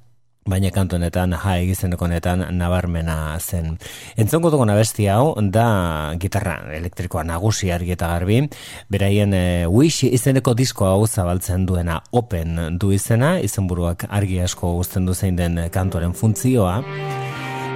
baina 0.49 0.71
kantu 0.73 0.97
honetan, 0.97 1.35
ja 1.43 1.55
egizeneko 1.61 2.05
honetan 2.05 2.45
nabarmena 2.57 3.37
zen. 3.39 3.77
Entzongo 4.17 4.51
dugun 4.53 4.73
abesti 4.73 5.07
hau, 5.07 5.35
da 5.39 6.13
gitarra 6.19 6.59
elektrikoa 6.79 7.23
nagusi 7.23 7.71
argi 7.71 7.95
eta 7.95 8.11
garbi, 8.15 8.41
beraien 8.89 9.33
e, 9.33 9.45
Wish 9.69 10.09
izeneko 10.09 10.53
disko 10.57 10.89
hau 10.89 11.07
zabaltzen 11.07 11.65
duena 11.69 12.01
Open 12.11 12.79
du 12.79 12.91
izena, 12.95 13.37
izenburuak 13.39 14.07
argi 14.09 14.41
asko 14.43 14.75
guzten 14.79 15.05
du 15.05 15.13
zein 15.13 15.39
den 15.39 15.61
kantuaren 15.71 16.13
funtzioa, 16.13 16.79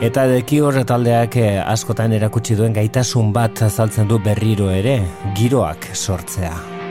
Eta 0.03 0.25
deki 0.27 0.57
horre 0.59 0.81
taldeak 0.83 1.37
eh, 1.39 1.61
askotan 1.63 2.11
erakutsi 2.17 2.57
duen 2.59 2.75
gaitasun 2.75 3.31
bat 3.35 3.63
azaltzen 3.69 4.11
du 4.11 4.19
berriro 4.19 4.67
ere, 4.73 4.99
giroak 5.39 5.93
sortzea. 5.95 6.82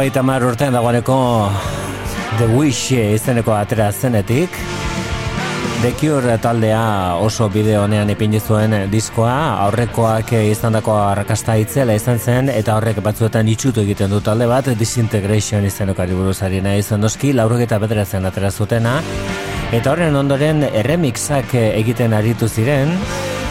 Heart. 0.00 0.10
Hogeita 0.10 0.22
mar 0.22 0.42
urtean 0.42 0.72
dagoeneko 0.72 1.50
The 2.38 2.46
Wish 2.56 2.92
izeneko 2.92 3.52
atera 3.52 3.92
zenetik. 3.92 4.50
The 5.82 5.92
Cure 5.92 6.38
taldea 6.38 7.16
oso 7.20 7.48
bideo 7.48 7.82
honean 7.84 8.10
ipini 8.10 8.40
zuen 8.40 8.90
diskoa, 8.90 9.56
aurrekoak 9.66 10.32
izandako 10.32 10.92
arrakasta 10.92 11.56
itzela 11.56 11.94
izan 11.94 12.18
zen, 12.18 12.48
eta 12.48 12.76
horrek 12.76 13.00
batzuetan 13.02 13.48
itxutu 13.48 13.80
egiten 13.80 14.10
du 14.10 14.20
talde 14.20 14.46
bat, 14.46 14.68
Disintegration 14.68 15.64
izeneko 15.64 16.04
buruzari 16.10 16.60
nahi 16.60 16.80
izan 16.80 17.00
doski, 17.00 17.32
laurogeta 17.32 17.78
bederatzen 17.78 18.26
atera 18.26 18.50
zutena, 18.50 19.00
eta 19.72 19.90
horren 19.90 20.16
ondoren 20.16 20.66
remixak 20.84 21.54
egiten 21.54 22.12
aritu 22.12 22.48
ziren, 22.48 22.96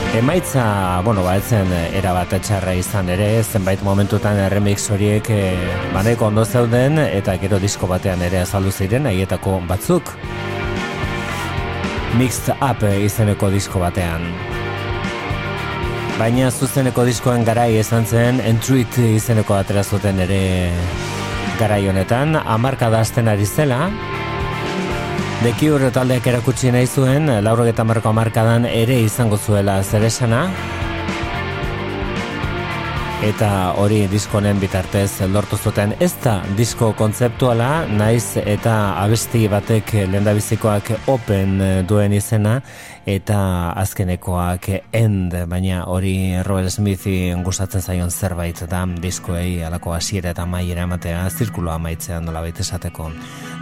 Emaitza, 0.10 1.02
bueno, 1.06 1.22
ba, 1.22 1.36
etzen 1.38 1.70
erabat 1.94 2.32
txarra 2.42 2.72
izan 2.74 3.12
ere, 3.14 3.44
zenbait 3.46 3.84
momentutan 3.86 4.40
remix 4.50 4.88
horiek 4.90 5.30
e, 5.30 5.38
baneko 5.94 6.32
ondo 6.32 6.42
zeuden, 6.46 6.98
eta 6.98 7.36
gero 7.38 7.60
disko 7.62 7.86
batean 7.88 8.24
ere 8.26 8.42
azaldu 8.42 8.74
ziren, 8.74 9.06
aietako 9.06 9.60
batzuk. 9.70 10.10
Mixed 12.18 12.50
Up 12.58 12.82
izeneko 12.90 13.52
disko 13.54 13.84
batean. 13.86 14.26
Baina 16.18 16.50
zuzeneko 16.50 17.06
diskoen 17.06 17.46
garai 17.46 17.76
izan 17.78 18.10
zen, 18.10 18.42
Entruit 18.42 18.98
izeneko 19.06 19.60
atera 19.62 19.86
zuten 19.86 20.26
ere 20.26 20.42
garai 21.62 21.84
honetan, 21.88 22.34
amarkada 22.58 23.06
hasten 23.06 23.30
ari 23.30 23.46
zela, 23.46 23.92
The 25.40 25.54
Cure 25.56 25.88
taldeak 25.96 26.26
erakutsi 26.28 26.68
nahi 26.76 26.84
zuen, 26.84 27.30
laurogeta 27.46 27.86
marko 27.88 28.10
amarkadan 28.12 28.66
ere 28.68 28.98
izango 29.06 29.38
zuela 29.40 29.78
zeresana, 29.82 30.42
eta 33.20 33.74
hori 33.76 34.06
diskonen 34.08 34.62
bitartez 34.62 35.26
lortu 35.28 35.58
zuten 35.58 35.92
ez 36.00 36.14
da 36.24 36.38
disko 36.56 36.94
kontzeptuala, 36.96 37.84
naiz 37.92 38.38
eta 38.40 38.76
abesti 39.02 39.42
batek 39.52 39.92
lehendabizikoak 40.08 40.94
open 41.12 41.58
duen 41.88 42.16
izena, 42.16 42.60
eta 43.10 43.40
azkenekoak 43.82 44.70
end, 44.96 45.36
baina 45.52 45.84
hori 45.92 46.40
Robert 46.48 46.72
Smithi 46.72 47.34
gustatzen 47.44 47.84
zaion 47.84 48.12
zerbait 48.12 48.64
da 48.72 48.86
diskoei 49.02 49.64
alako 49.68 49.98
hasiera 49.98 50.32
eta 50.32 50.46
maiera 50.46 50.88
ematea 50.88 51.28
zirkuloa 51.30 51.76
amaitzean 51.76 52.24
nola 52.26 52.46
baita 52.46 52.64
esateko. 52.64 53.12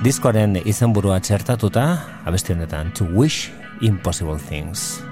Diskoaren 0.06 0.60
izenburua 0.66 1.20
txertatuta, 1.20 1.90
abesti 2.26 2.54
honetan, 2.54 2.94
To 2.94 3.10
Wish 3.16 3.50
Impossible 3.82 4.38
Things. 4.38 5.07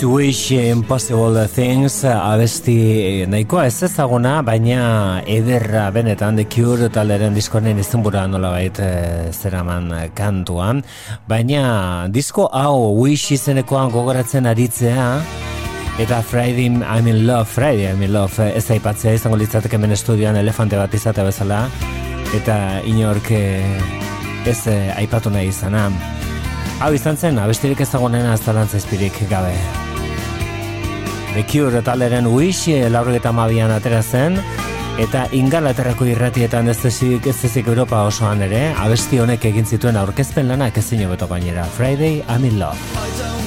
To 0.00 0.08
Wish 0.16 0.52
Impossible 0.52 1.46
Things 1.52 2.04
abesti 2.08 3.26
nahikoa 3.28 3.66
ez 3.68 3.82
ezaguna, 3.84 4.38
baina 4.40 5.20
ederra 5.28 5.90
benetan 5.92 6.38
The 6.38 6.46
Cure 6.48 6.88
taleren 6.88 7.34
diskonen 7.36 7.76
izenbura 7.82 8.22
nola 8.24 8.54
bait 8.54 8.80
zeraman 9.36 9.90
kantuan, 10.16 10.80
baina 11.28 12.06
disko 12.08 12.46
hau 12.48 12.94
Wish 12.96 13.34
izenekoan 13.36 13.92
gogoratzen 13.92 14.48
aritzea, 14.48 15.10
Eta 16.00 16.22
Friday 16.22 16.70
I'm 16.80 17.06
in 17.06 17.26
Love, 17.26 17.44
Friday 17.44 17.92
I'm 17.92 18.00
in 18.00 18.14
Love 18.14 18.46
ez 18.54 18.70
aipatzea 18.72 19.12
izango 19.18 19.36
litzateke 19.36 19.76
hemen 19.76 19.92
estudioan 19.92 20.38
elefante 20.40 20.80
bat 20.80 20.96
izatea 20.96 21.26
bezala 21.28 21.66
eta 22.40 22.56
inork 22.88 23.28
eh, 23.36 24.48
ez 24.48 24.62
eh, 24.64 24.96
aipatu 24.96 25.28
nahi 25.28 25.52
izana. 25.52 25.90
Hau 26.80 26.94
izan 26.96 27.20
zen, 27.20 27.36
abestirik 27.36 27.84
ezagunena 27.84 28.38
zalantza 28.40 28.80
izpirik 28.80 29.20
gabe. 29.28 29.52
The 31.32 31.44
Cure 31.46 31.80
taleren 31.82 32.26
Wish 32.26 32.74
laurgeta 32.90 33.30
mabian 33.30 33.70
atera 33.70 34.02
zen, 34.02 34.34
eta 34.98 35.28
ingalaterrako 35.30 36.08
irratietan 36.10 36.68
ez 36.72 36.80
ezik, 36.90 37.28
ez 37.30 37.36
ezik 37.46 37.70
Europa 37.70 38.02
osoan 38.08 38.42
ere, 38.42 38.64
abesti 38.74 39.22
honek 39.22 39.46
egin 39.52 39.64
zituen 39.66 39.96
aurkezpen 40.00 40.50
lanak 40.50 40.82
ezin 40.82 41.06
hobeto 41.06 41.30
gainera. 41.30 41.68
Friday 41.78 42.24
I'm 42.26 42.44
in 42.44 42.58
Love. 42.58 43.39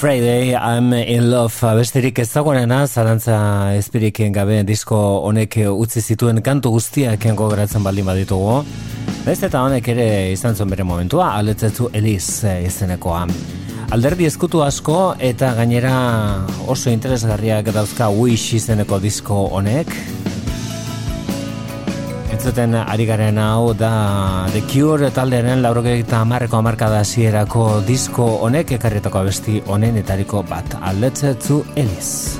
Friday, 0.00 0.54
I'm 0.56 0.94
in 0.94 1.30
love 1.30 1.52
abestirik 1.60 2.22
ezagunena, 2.22 2.86
zalantza 2.88 3.34
espiriken 3.76 4.32
gabe 4.32 4.62
disko 4.64 4.96
honek 5.28 5.58
utzi 5.68 6.00
zituen 6.00 6.40
kantu 6.40 6.70
guztiak 6.72 7.26
gogoratzen 7.36 7.84
baldin 7.84 8.08
baditugu. 8.08 8.54
Naiz 9.26 9.36
eta 9.44 9.60
honek 9.60 9.90
ere 9.92 10.06
izan 10.32 10.56
zuen 10.56 10.72
bere 10.72 10.86
momentua, 10.88 11.34
aletzetu 11.36 11.90
Eliz 11.92 12.40
izenekoa. 12.48 13.26
Alderdi 13.92 14.24
eskutu 14.24 14.64
asko 14.64 14.96
eta 15.20 15.52
gainera 15.60 15.92
oso 16.64 16.88
interesgarriak 16.88 17.68
dauzka 17.68 18.08
Wish 18.08 18.54
izeneko 18.56 19.02
disko 19.04 19.50
honek. 19.52 19.92
Entzuten 22.40 22.72
ari 22.72 23.04
garen 23.04 23.36
hau 23.36 23.74
da 23.76 24.48
The 24.54 24.62
Cure 24.64 25.10
taldearen 25.12 25.60
laurogeita 25.60 26.22
amarreko 26.24 26.56
amarkada 26.56 27.02
hasierako 27.04 27.66
disko 27.84 28.32
honek 28.48 28.72
ekarritako 28.80 29.26
abesti 29.26 29.60
honen 29.68 30.00
etariko 30.00 30.40
bat 30.48 30.78
aldetze 30.80 31.36
zu 31.36 31.60
Eliz. 31.76 32.39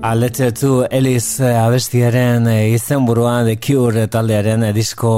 Aletzetu 0.00 0.86
Eliz 0.88 1.42
eh, 1.44 1.58
abestiaren 1.60 2.46
eh, 2.48 2.72
izenburua 2.72 3.42
The 3.44 3.58
Cure 3.60 4.06
taldearen 4.08 4.62
eh, 4.64 4.70
disko 4.72 5.10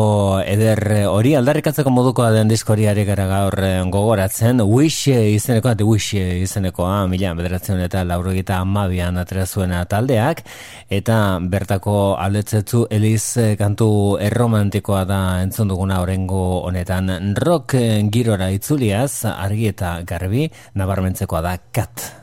eder 0.43 0.81
eh, 0.91 1.03
hori 1.07 1.37
aldarrikatzeko 1.39 1.91
modukoa 1.95 2.33
den 2.35 2.49
disko 2.51 2.75
hori 2.75 2.89
ari 2.91 3.05
gara 3.07 3.29
gaur 3.31 3.55
gogoratzen. 3.95 4.59
Wish 4.67 5.13
izenekoa, 5.15 5.77
The 5.79 5.87
Wish 5.87 6.17
izenekoa 6.19 6.97
mila 7.07 7.31
bederatzen 7.39 7.79
eta 7.85 8.03
laurogita 8.03 8.57
amabian 8.59 9.21
atera 9.23 9.47
zuena 9.47 9.85
taldeak. 9.87 10.43
Eta 10.91 11.19
bertako 11.39 12.17
aletzetu 12.19 12.89
Eliz 12.91 13.37
eh, 13.39 13.53
kantu 13.61 14.19
erromantikoa 14.19 15.05
da 15.07 15.21
entzun 15.45 15.71
duguna 15.71 16.01
orengo 16.03 16.65
honetan. 16.67 17.37
Rock 17.39 17.79
girora 18.11 18.51
itzuliaz 18.51 19.31
argi 19.31 19.71
eta 19.71 20.01
garbi 20.03 20.49
nabarmentzekoa 20.75 21.45
da 21.47 21.55
kat. 21.71 22.22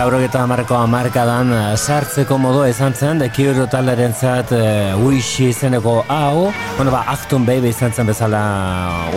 Laurogeta 0.00 0.46
marko 0.48 0.78
amarkadan 0.80 1.50
eh, 1.52 1.76
sartzeko 1.76 2.38
modua 2.40 2.70
izan 2.70 2.94
zen, 2.96 3.18
The 3.20 3.26
Cure 3.36 3.66
taleren 3.68 4.14
zat 4.16 4.48
uh, 4.56 4.96
Wish 4.96 5.42
izeneko 5.44 5.98
hau, 6.08 6.46
bueno 6.78 6.94
ba, 6.94 7.02
Acton 7.12 7.44
Baby 7.44 7.68
izan 7.68 7.92
zen 7.92 8.08
bezala 8.08 8.40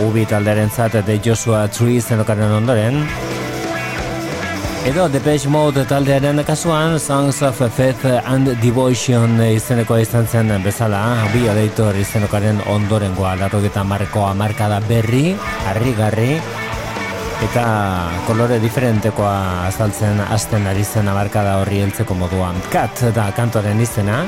Ubi 0.04 0.26
talderen 0.28 0.68
zat 0.68 0.98
The 1.06 1.16
Joshua 1.24 1.62
Tree 1.72 2.02
izenokaren 2.02 2.52
ondoren. 2.58 3.00
Edo 4.84 5.06
Depeche 5.08 5.48
Mode 5.48 5.86
taldearen 5.88 6.44
kasuan 6.44 6.98
Songs 7.00 7.40
of 7.48 7.62
Faith 7.72 8.04
and 8.26 8.52
Devotion 8.60 9.40
izeneko 9.40 9.96
izan 9.96 10.28
zen 10.28 10.52
bezala 10.66 11.00
Violator 11.32 11.96
izenokaren 11.96 12.60
ondorengoa 12.68 13.38
Laurogeta 13.40 13.86
marko 13.88 14.28
amarkada 14.28 14.82
berri, 14.84 15.32
harrigarri, 15.64 16.34
eta 17.44 17.64
kolore 18.26 18.56
diferentekoa 18.62 19.66
azaltzen 19.68 20.20
hasten 20.24 20.64
ari 20.70 20.84
zen 20.84 21.08
abarkada 21.12 21.58
horri 21.60 21.82
heltzeko 21.84 22.16
moduan. 22.16 22.56
Kat 22.72 23.04
da 23.16 23.28
kantoren 23.36 23.80
izena. 23.84 24.22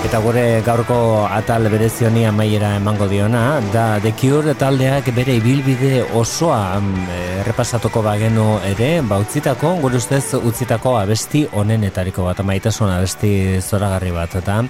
Eta 0.00 0.18
gure 0.24 0.44
gaurko 0.64 0.96
atal 1.28 1.68
berezioni 1.70 2.24
amaiera 2.26 2.72
emango 2.78 3.06
diona, 3.06 3.60
da 3.70 4.00
The 4.00 4.14
Cure 4.16 4.54
taldeak 4.58 5.10
bere 5.14 5.34
ibilbide 5.36 6.00
osoa 6.16 6.80
mm, 6.80 7.18
errepasatuko 7.42 8.02
bagenu 8.02 8.46
ere, 8.70 8.88
ba 9.04 9.20
utzitako, 9.20 9.74
gure 9.84 10.00
ustez 10.00 10.24
utzitako 10.40 10.96
abesti 11.02 11.44
onenetariko 11.52 12.24
bat, 12.30 12.40
maitasun 12.48 12.94
abesti 12.96 13.60
zoragarri 13.60 14.16
bat, 14.16 14.40
eta 14.40 14.62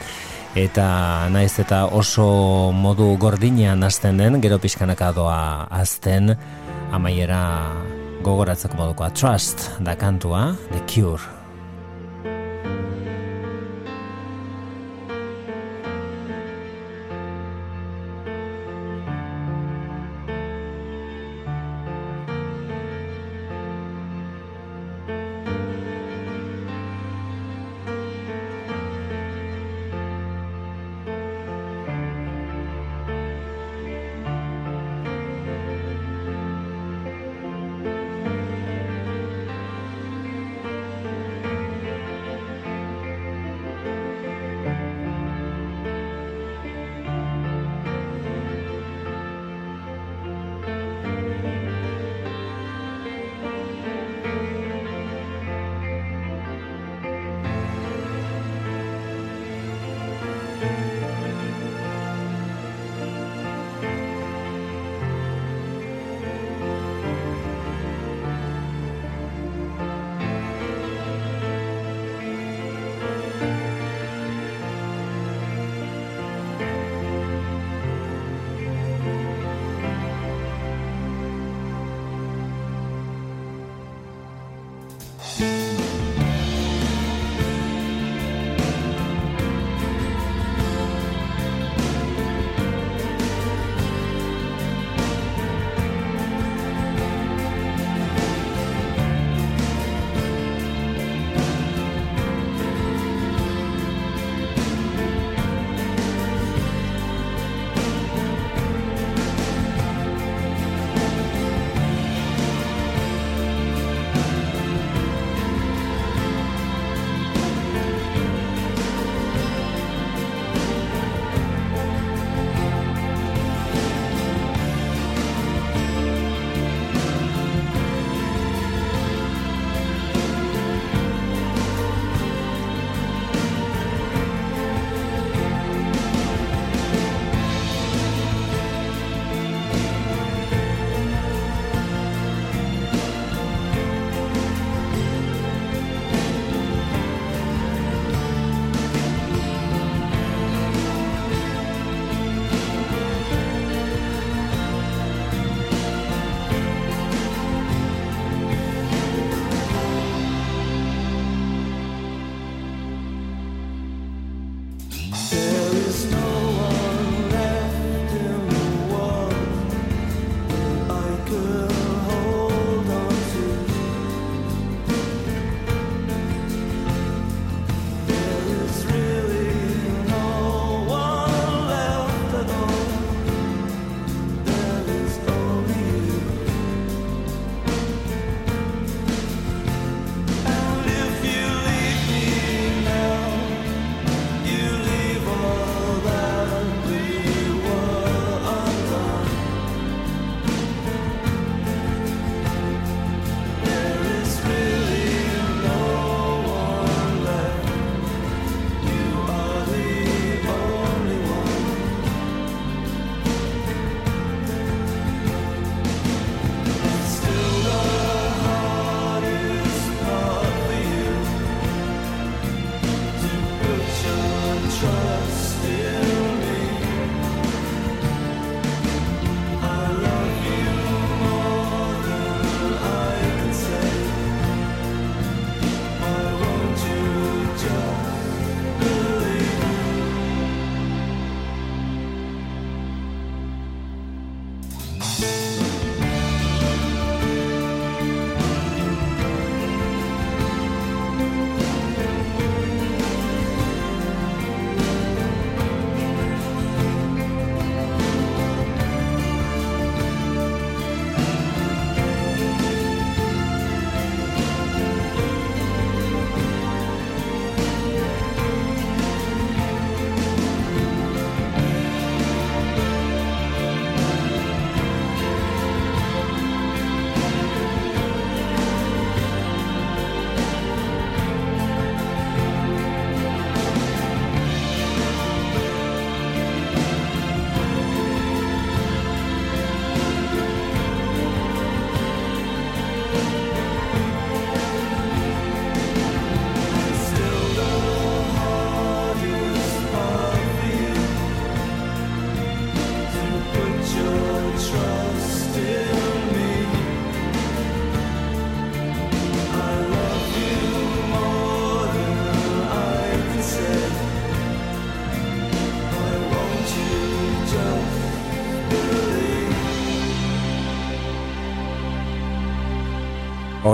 eta 0.55 1.28
naiz 1.31 1.59
eta 1.62 1.85
oso 1.86 2.72
modu 2.74 3.12
gordinean 3.18 3.82
hasten 3.86 4.18
den, 4.18 4.40
gero 4.43 4.59
pixkanaka 4.59 5.12
doa 5.16 5.66
azten 5.70 6.35
amaiera 6.90 7.43
gogoratzeko 8.22 8.77
modukoa. 8.77 9.10
Trust 9.10 9.70
da 9.81 9.97
kantua, 9.97 10.55
The 10.72 10.82
Cure. 10.86 11.40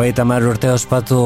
Berrogeita 0.07 0.23
mar 0.23 0.45
urte 0.47 0.69
ospatu 0.71 1.17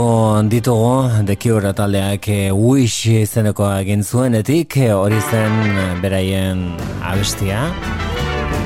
ditugu 0.48 1.24
dekiura 1.28 1.74
taldeak 1.76 2.28
eh, 2.32 2.48
Wish 2.48 3.10
izenekoa 3.12 3.74
egin 3.82 4.00
zuenetik 4.00 4.78
eh, 4.80 4.94
hori 4.96 5.18
zen 5.20 5.58
eh, 5.68 5.82
beraien 6.00 6.62
abestia. 7.04 7.66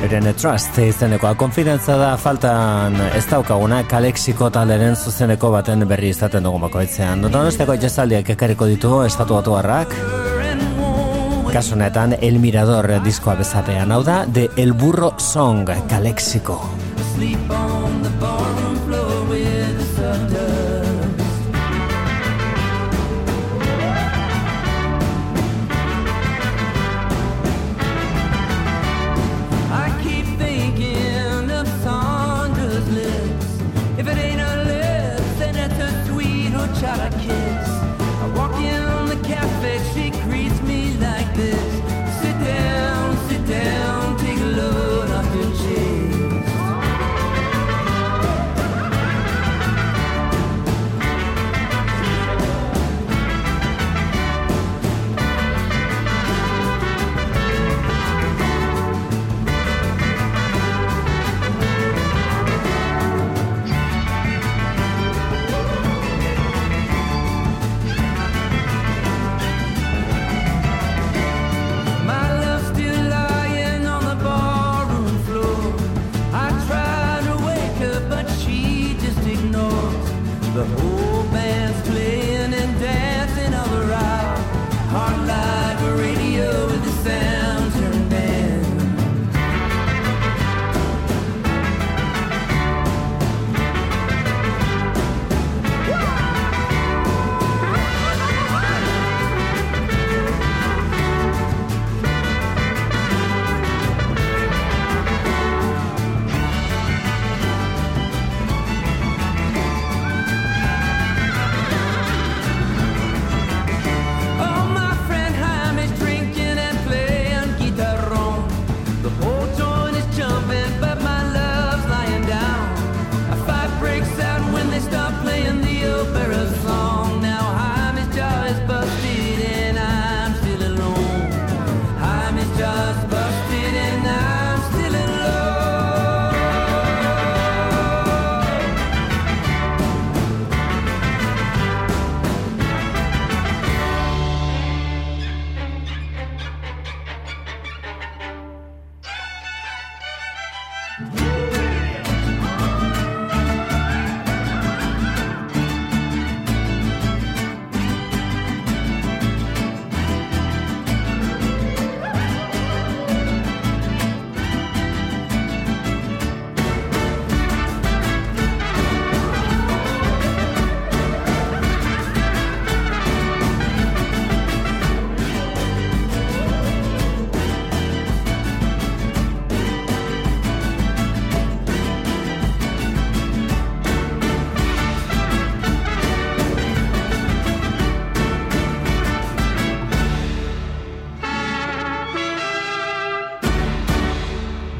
Beren 0.04 0.30
Trust 0.38 0.78
izenekoa. 0.78 1.34
Konfidentza 1.34 1.98
da 1.98 2.12
faltan 2.14 2.94
ez 3.10 3.24
daukaguna. 3.26 3.82
Kalexiko 3.90 4.52
talderen 4.54 4.94
zuzeneko 4.94 5.50
baten 5.50 5.82
berri 5.82 6.14
izaten 6.14 6.46
dugu 6.46 6.62
bakoitzean. 6.68 7.26
Donosteko 7.26 7.74
jasaldiak 7.74 8.30
ekarriko 8.38 8.70
ditu 8.70 9.02
estatu 9.02 9.40
batu 9.40 9.58
harrak 9.58 9.98
Kasunetan 11.50 12.20
El 12.20 12.38
Mirador 12.38 13.00
diskoa 13.02 13.34
bezapean 13.42 13.90
hau 13.90 14.04
da 14.06 14.22
de 14.30 14.46
El 14.54 14.78
Burro 14.78 15.16
Song 15.18 15.66
kalexiko. 15.90 16.62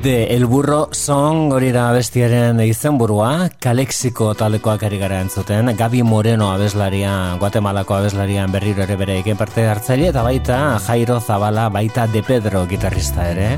de 0.05 0.37
El 0.37 0.45
Burro 0.45 0.91
Song 0.93 1.51
hori 1.57 1.71
da 1.73 1.87
bestiaren 1.97 2.61
izenburua, 2.61 3.49
Kalexiko 3.59 4.35
talekoak 4.37 4.85
ari 4.85 5.01
gara 5.01 5.23
entzuten, 5.25 5.73
Gabi 5.79 6.03
Moreno 6.05 6.51
abeslaria, 6.53 7.15
Guatemalako 7.41 7.97
abeslarian 7.97 8.53
berriro 8.53 8.85
ere 8.85 9.01
bere 9.01 9.19
iken 9.23 9.41
parte 9.41 9.65
hartzaile, 9.65 10.11
eta 10.13 10.23
baita 10.23 10.79
Jairo 10.87 11.21
Zabala, 11.21 11.71
baita 11.73 12.07
De 12.07 12.23
Pedro 12.23 12.67
gitarrista 12.69 13.31
ere, 13.33 13.55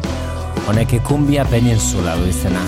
honek 0.70 1.00
kumbia 1.02 1.44
peninsula 1.50 2.14
du 2.14 2.30
izena. 2.30 2.62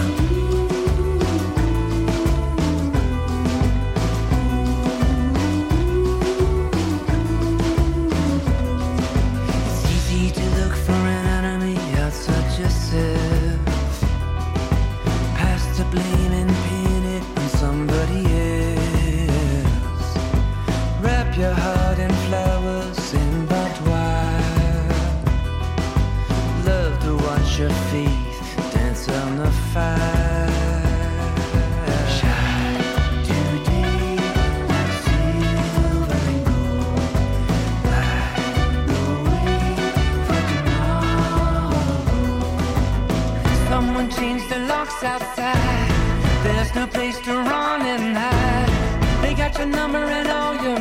A 49.61 49.67
number 49.67 49.99
and 49.99 50.29
all 50.29 50.55
your 50.63 50.79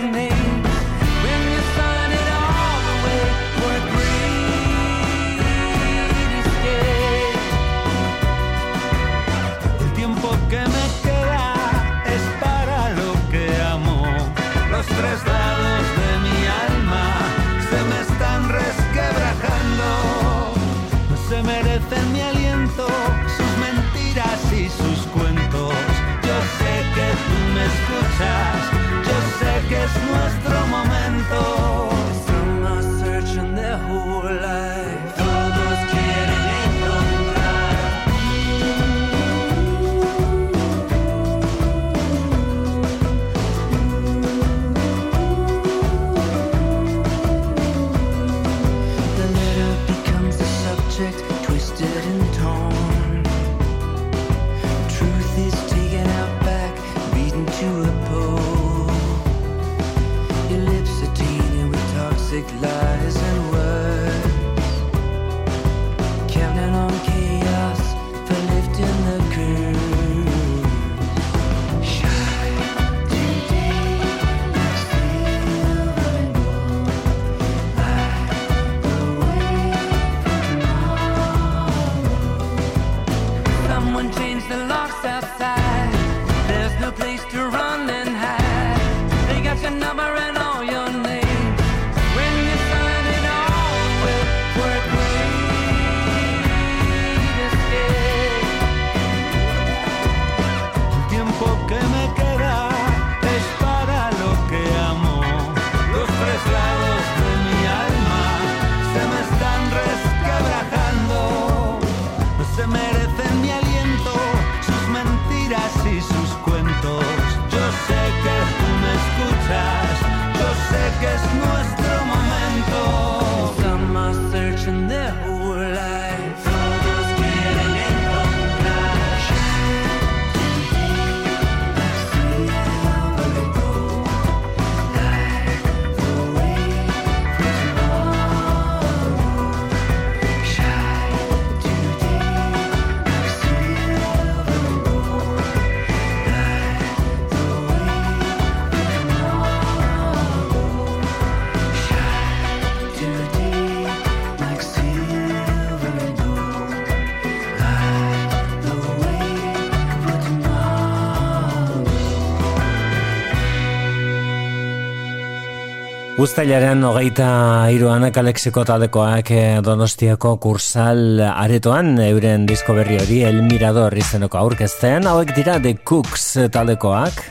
Uztailaren 166.37 166.83
hogeita 166.85 167.27
iruan 167.73 168.03
kalexiko 168.13 168.61
taldekoak 168.61 169.31
eh, 169.33 169.55
donostiako 169.65 170.35
kursal 170.37 171.17
aretoan 171.25 171.95
euren 172.03 172.45
disko 172.45 172.75
berri 172.77 172.99
hori 173.01 173.17
El 173.25 173.39
Mirador 173.47 173.97
izeneko 173.97 174.37
aurkezten. 174.43 175.09
Hauek 175.09 175.33
dira 175.33 175.57
The 175.57 175.73
Cooks 175.81 176.27
taldekoak. 176.53 177.25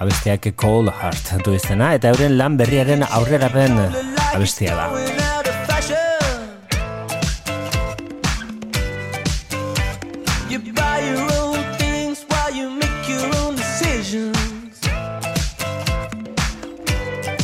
Abestiak 0.00 0.54
Cold 0.56 0.88
Heart 0.88 1.44
du 1.44 1.52
izena 1.52 1.92
eta 1.98 2.14
euren 2.16 2.40
lan 2.40 2.56
berriaren 2.56 3.04
aurrerapen 3.10 3.76
abestia 4.32 4.72
da. 4.72 4.88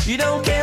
You 0.09 0.16
don't 0.16 0.44
care. 0.47 0.55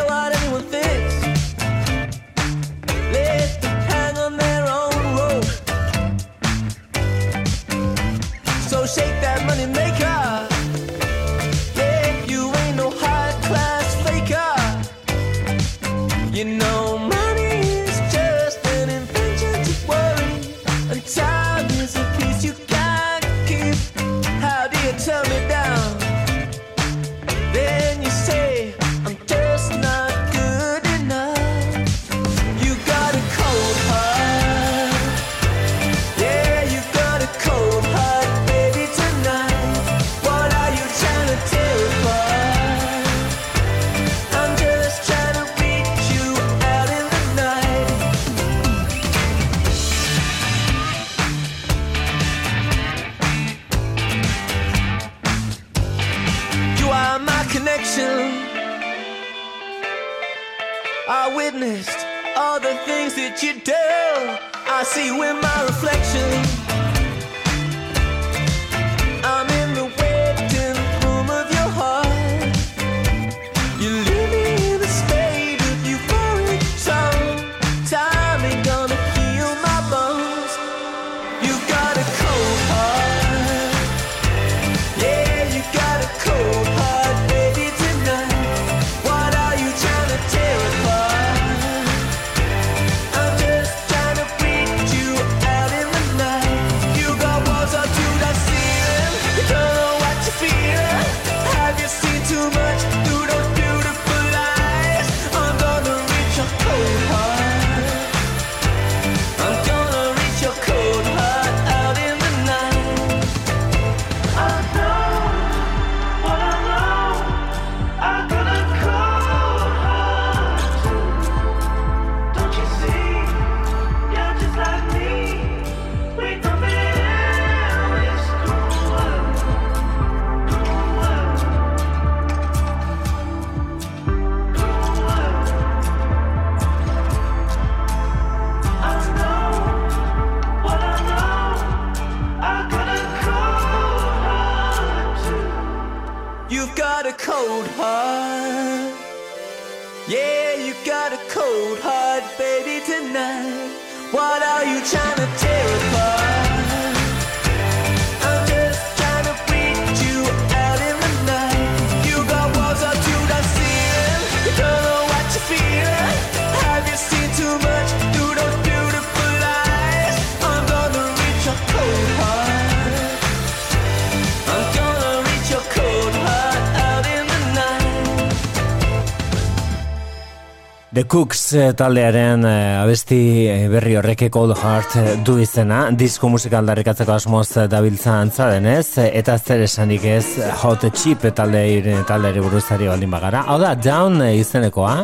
Cooks 181.14 181.42
eh, 181.54 181.74
taldearen 181.78 182.42
eh, 182.50 182.82
abesti 182.82 183.18
eh, 183.46 183.68
berri 183.70 183.94
horrek 184.00 184.24
Cold 184.34 184.56
Heart 184.58 184.96
du 185.22 185.36
izena, 185.38 185.84
disko 185.94 186.26
musikal 186.34 186.66
darrikatzeko 186.66 187.14
asmoz 187.14 187.68
dabiltza 187.70 188.16
antza 188.18 188.48
denez, 188.50 188.98
eta 189.06 189.36
zer 189.38 189.62
esanik 189.68 190.08
ez 190.10 190.26
Hot 190.64 190.88
Chip 190.98 191.28
talde, 191.38 191.62
taldeari 192.10 192.42
buruzari 192.42 192.90
baldin 192.90 193.14
bagara. 193.14 193.44
Hau 193.46 193.60
da, 193.62 193.76
Down 193.78 194.24
izenekoa, 194.32 194.96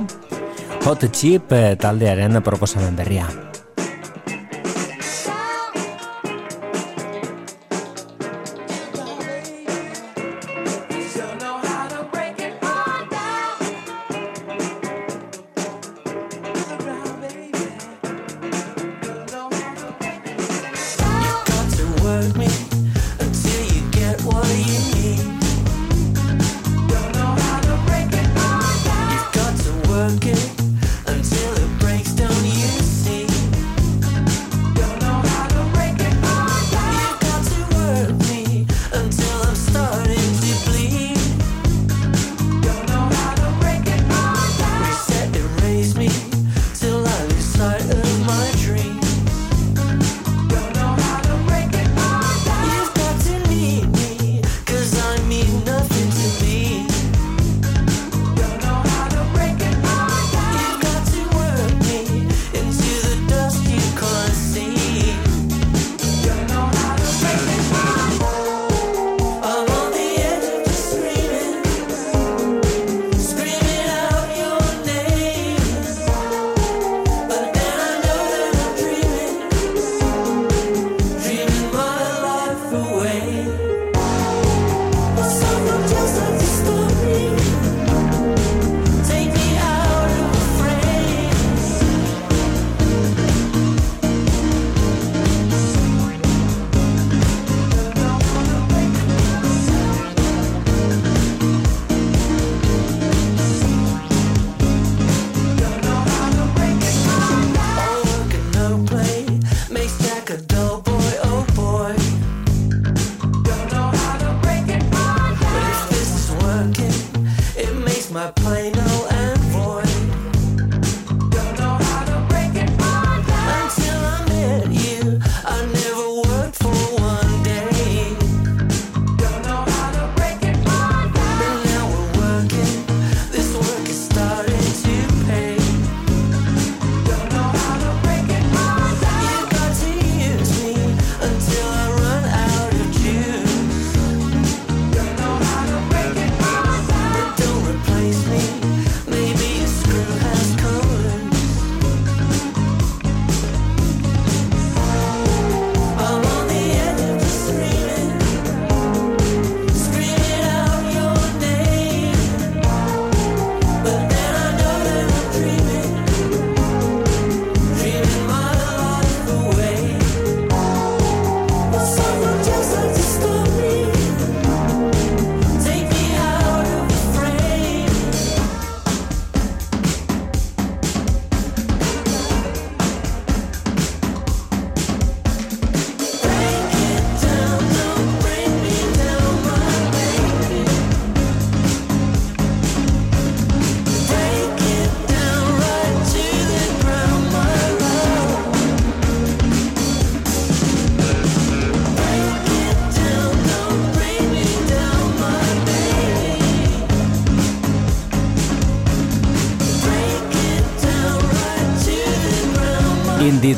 Hot 0.88 1.06
Chip 1.14 1.54
taldearen 1.78 2.42
proposamen 2.42 2.98
berria. 2.98 3.30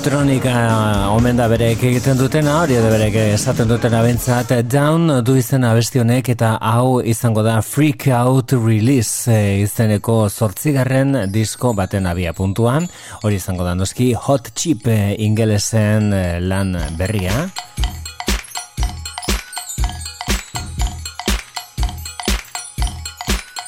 Inditronika 0.02 1.12
omen 1.14 1.38
da 1.38 1.46
berek 1.46 1.84
egiten 1.86 2.18
dutena, 2.18 2.56
hori 2.64 2.74
edo 2.74 2.88
berek 2.90 3.14
esaten 3.22 3.68
dutena 3.70 4.00
bentsat, 4.02 4.50
down 4.66 5.20
du 5.22 5.36
izen 5.38 5.62
abesti 5.62 6.00
honek 6.02 6.32
eta 6.34 6.56
hau 6.58 7.04
izango 7.06 7.44
da 7.46 7.60
Freak 7.62 8.08
Out 8.10 8.56
Release 8.56 9.30
e, 9.30 9.60
izeneko 9.62 10.16
zortzigarren 10.26 11.30
disko 11.30 11.76
baten 11.78 12.10
abia 12.10 12.34
puntuan, 12.34 12.88
hori 13.22 13.38
izango 13.38 13.68
da 13.68 13.76
noski 13.78 14.16
Hot 14.18 14.50
Chip 14.58 14.90
e, 14.90 15.14
ingelesen 15.22 16.10
lan 16.50 16.74
berria. 16.98 17.46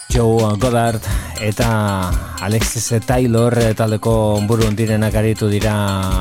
Joe 0.10 0.58
Goddard 0.58 1.06
eta 1.42 2.12
Alexis 2.42 2.92
Taylor 3.06 3.56
taldeko 3.76 4.42
buru 4.48 4.70
direnak 4.76 5.16
aritu 5.16 5.50
dira 5.50 5.74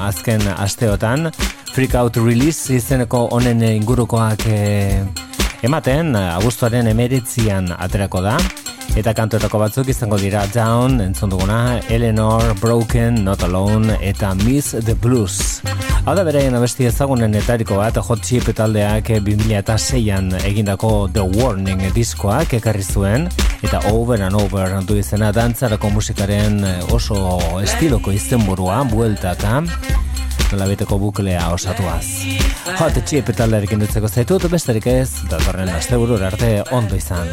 azken 0.06 0.40
asteotan. 0.56 1.30
Freak 1.72 1.94
Out 1.94 2.16
Release 2.16 2.74
izeneko 2.74 3.28
honen 3.32 3.62
ingurukoak 3.62 4.46
eh, 4.46 5.04
ematen, 5.62 6.16
abuztuaren 6.16 6.86
emeritzian 6.86 7.72
aterako 7.78 8.20
da. 8.22 8.36
Eta 8.92 9.14
kantuetako 9.16 9.56
batzuk 9.56 9.88
izango 9.88 10.18
dira 10.20 10.42
Down, 10.52 10.98
entzun 11.00 11.30
duguna, 11.32 11.80
Eleanor, 11.88 12.52
Broken, 12.60 13.22
Not 13.24 13.40
Alone 13.42 13.96
eta 14.04 14.34
Miss 14.42 14.76
the 14.84 14.92
Blues. 14.92 15.62
Hau 16.04 16.12
da 16.14 16.24
beraien 16.28 16.52
abesti 16.58 16.84
ezagunen 16.84 17.32
etariko 17.40 17.78
bat, 17.80 17.96
Hot 17.96 18.20
Chip 18.20 18.50
taldeak 18.52 19.08
2006an 19.24 20.36
egindako 20.44 21.08
The 21.14 21.24
Warning 21.24 21.86
diskoak 21.96 22.52
ekarri 22.60 22.84
zuen, 22.84 23.30
eta 23.64 23.80
Over 23.94 24.26
and 24.28 24.36
Over 24.36 24.76
du 24.84 24.98
izena 25.00 25.32
dantzarako 25.32 25.88
musikaren 25.96 26.60
oso 26.92 27.40
estiloko 27.64 28.12
izenburua, 28.12 28.82
bueltaka, 28.92 29.62
nola 30.52 30.68
beteko 30.68 31.00
buklea 31.00 31.48
osatuaz. 31.56 32.04
Hot 32.76 33.00
Chip 33.08 33.32
taldearekin 33.40 33.80
dutzeko 33.86 34.12
zaitut, 34.12 34.50
besterik 34.52 34.92
ez, 34.92 35.08
datorren 35.32 35.72
asteburura 35.80 36.28
arte 36.28 36.58
ondo 36.76 37.00
izan. 37.00 37.32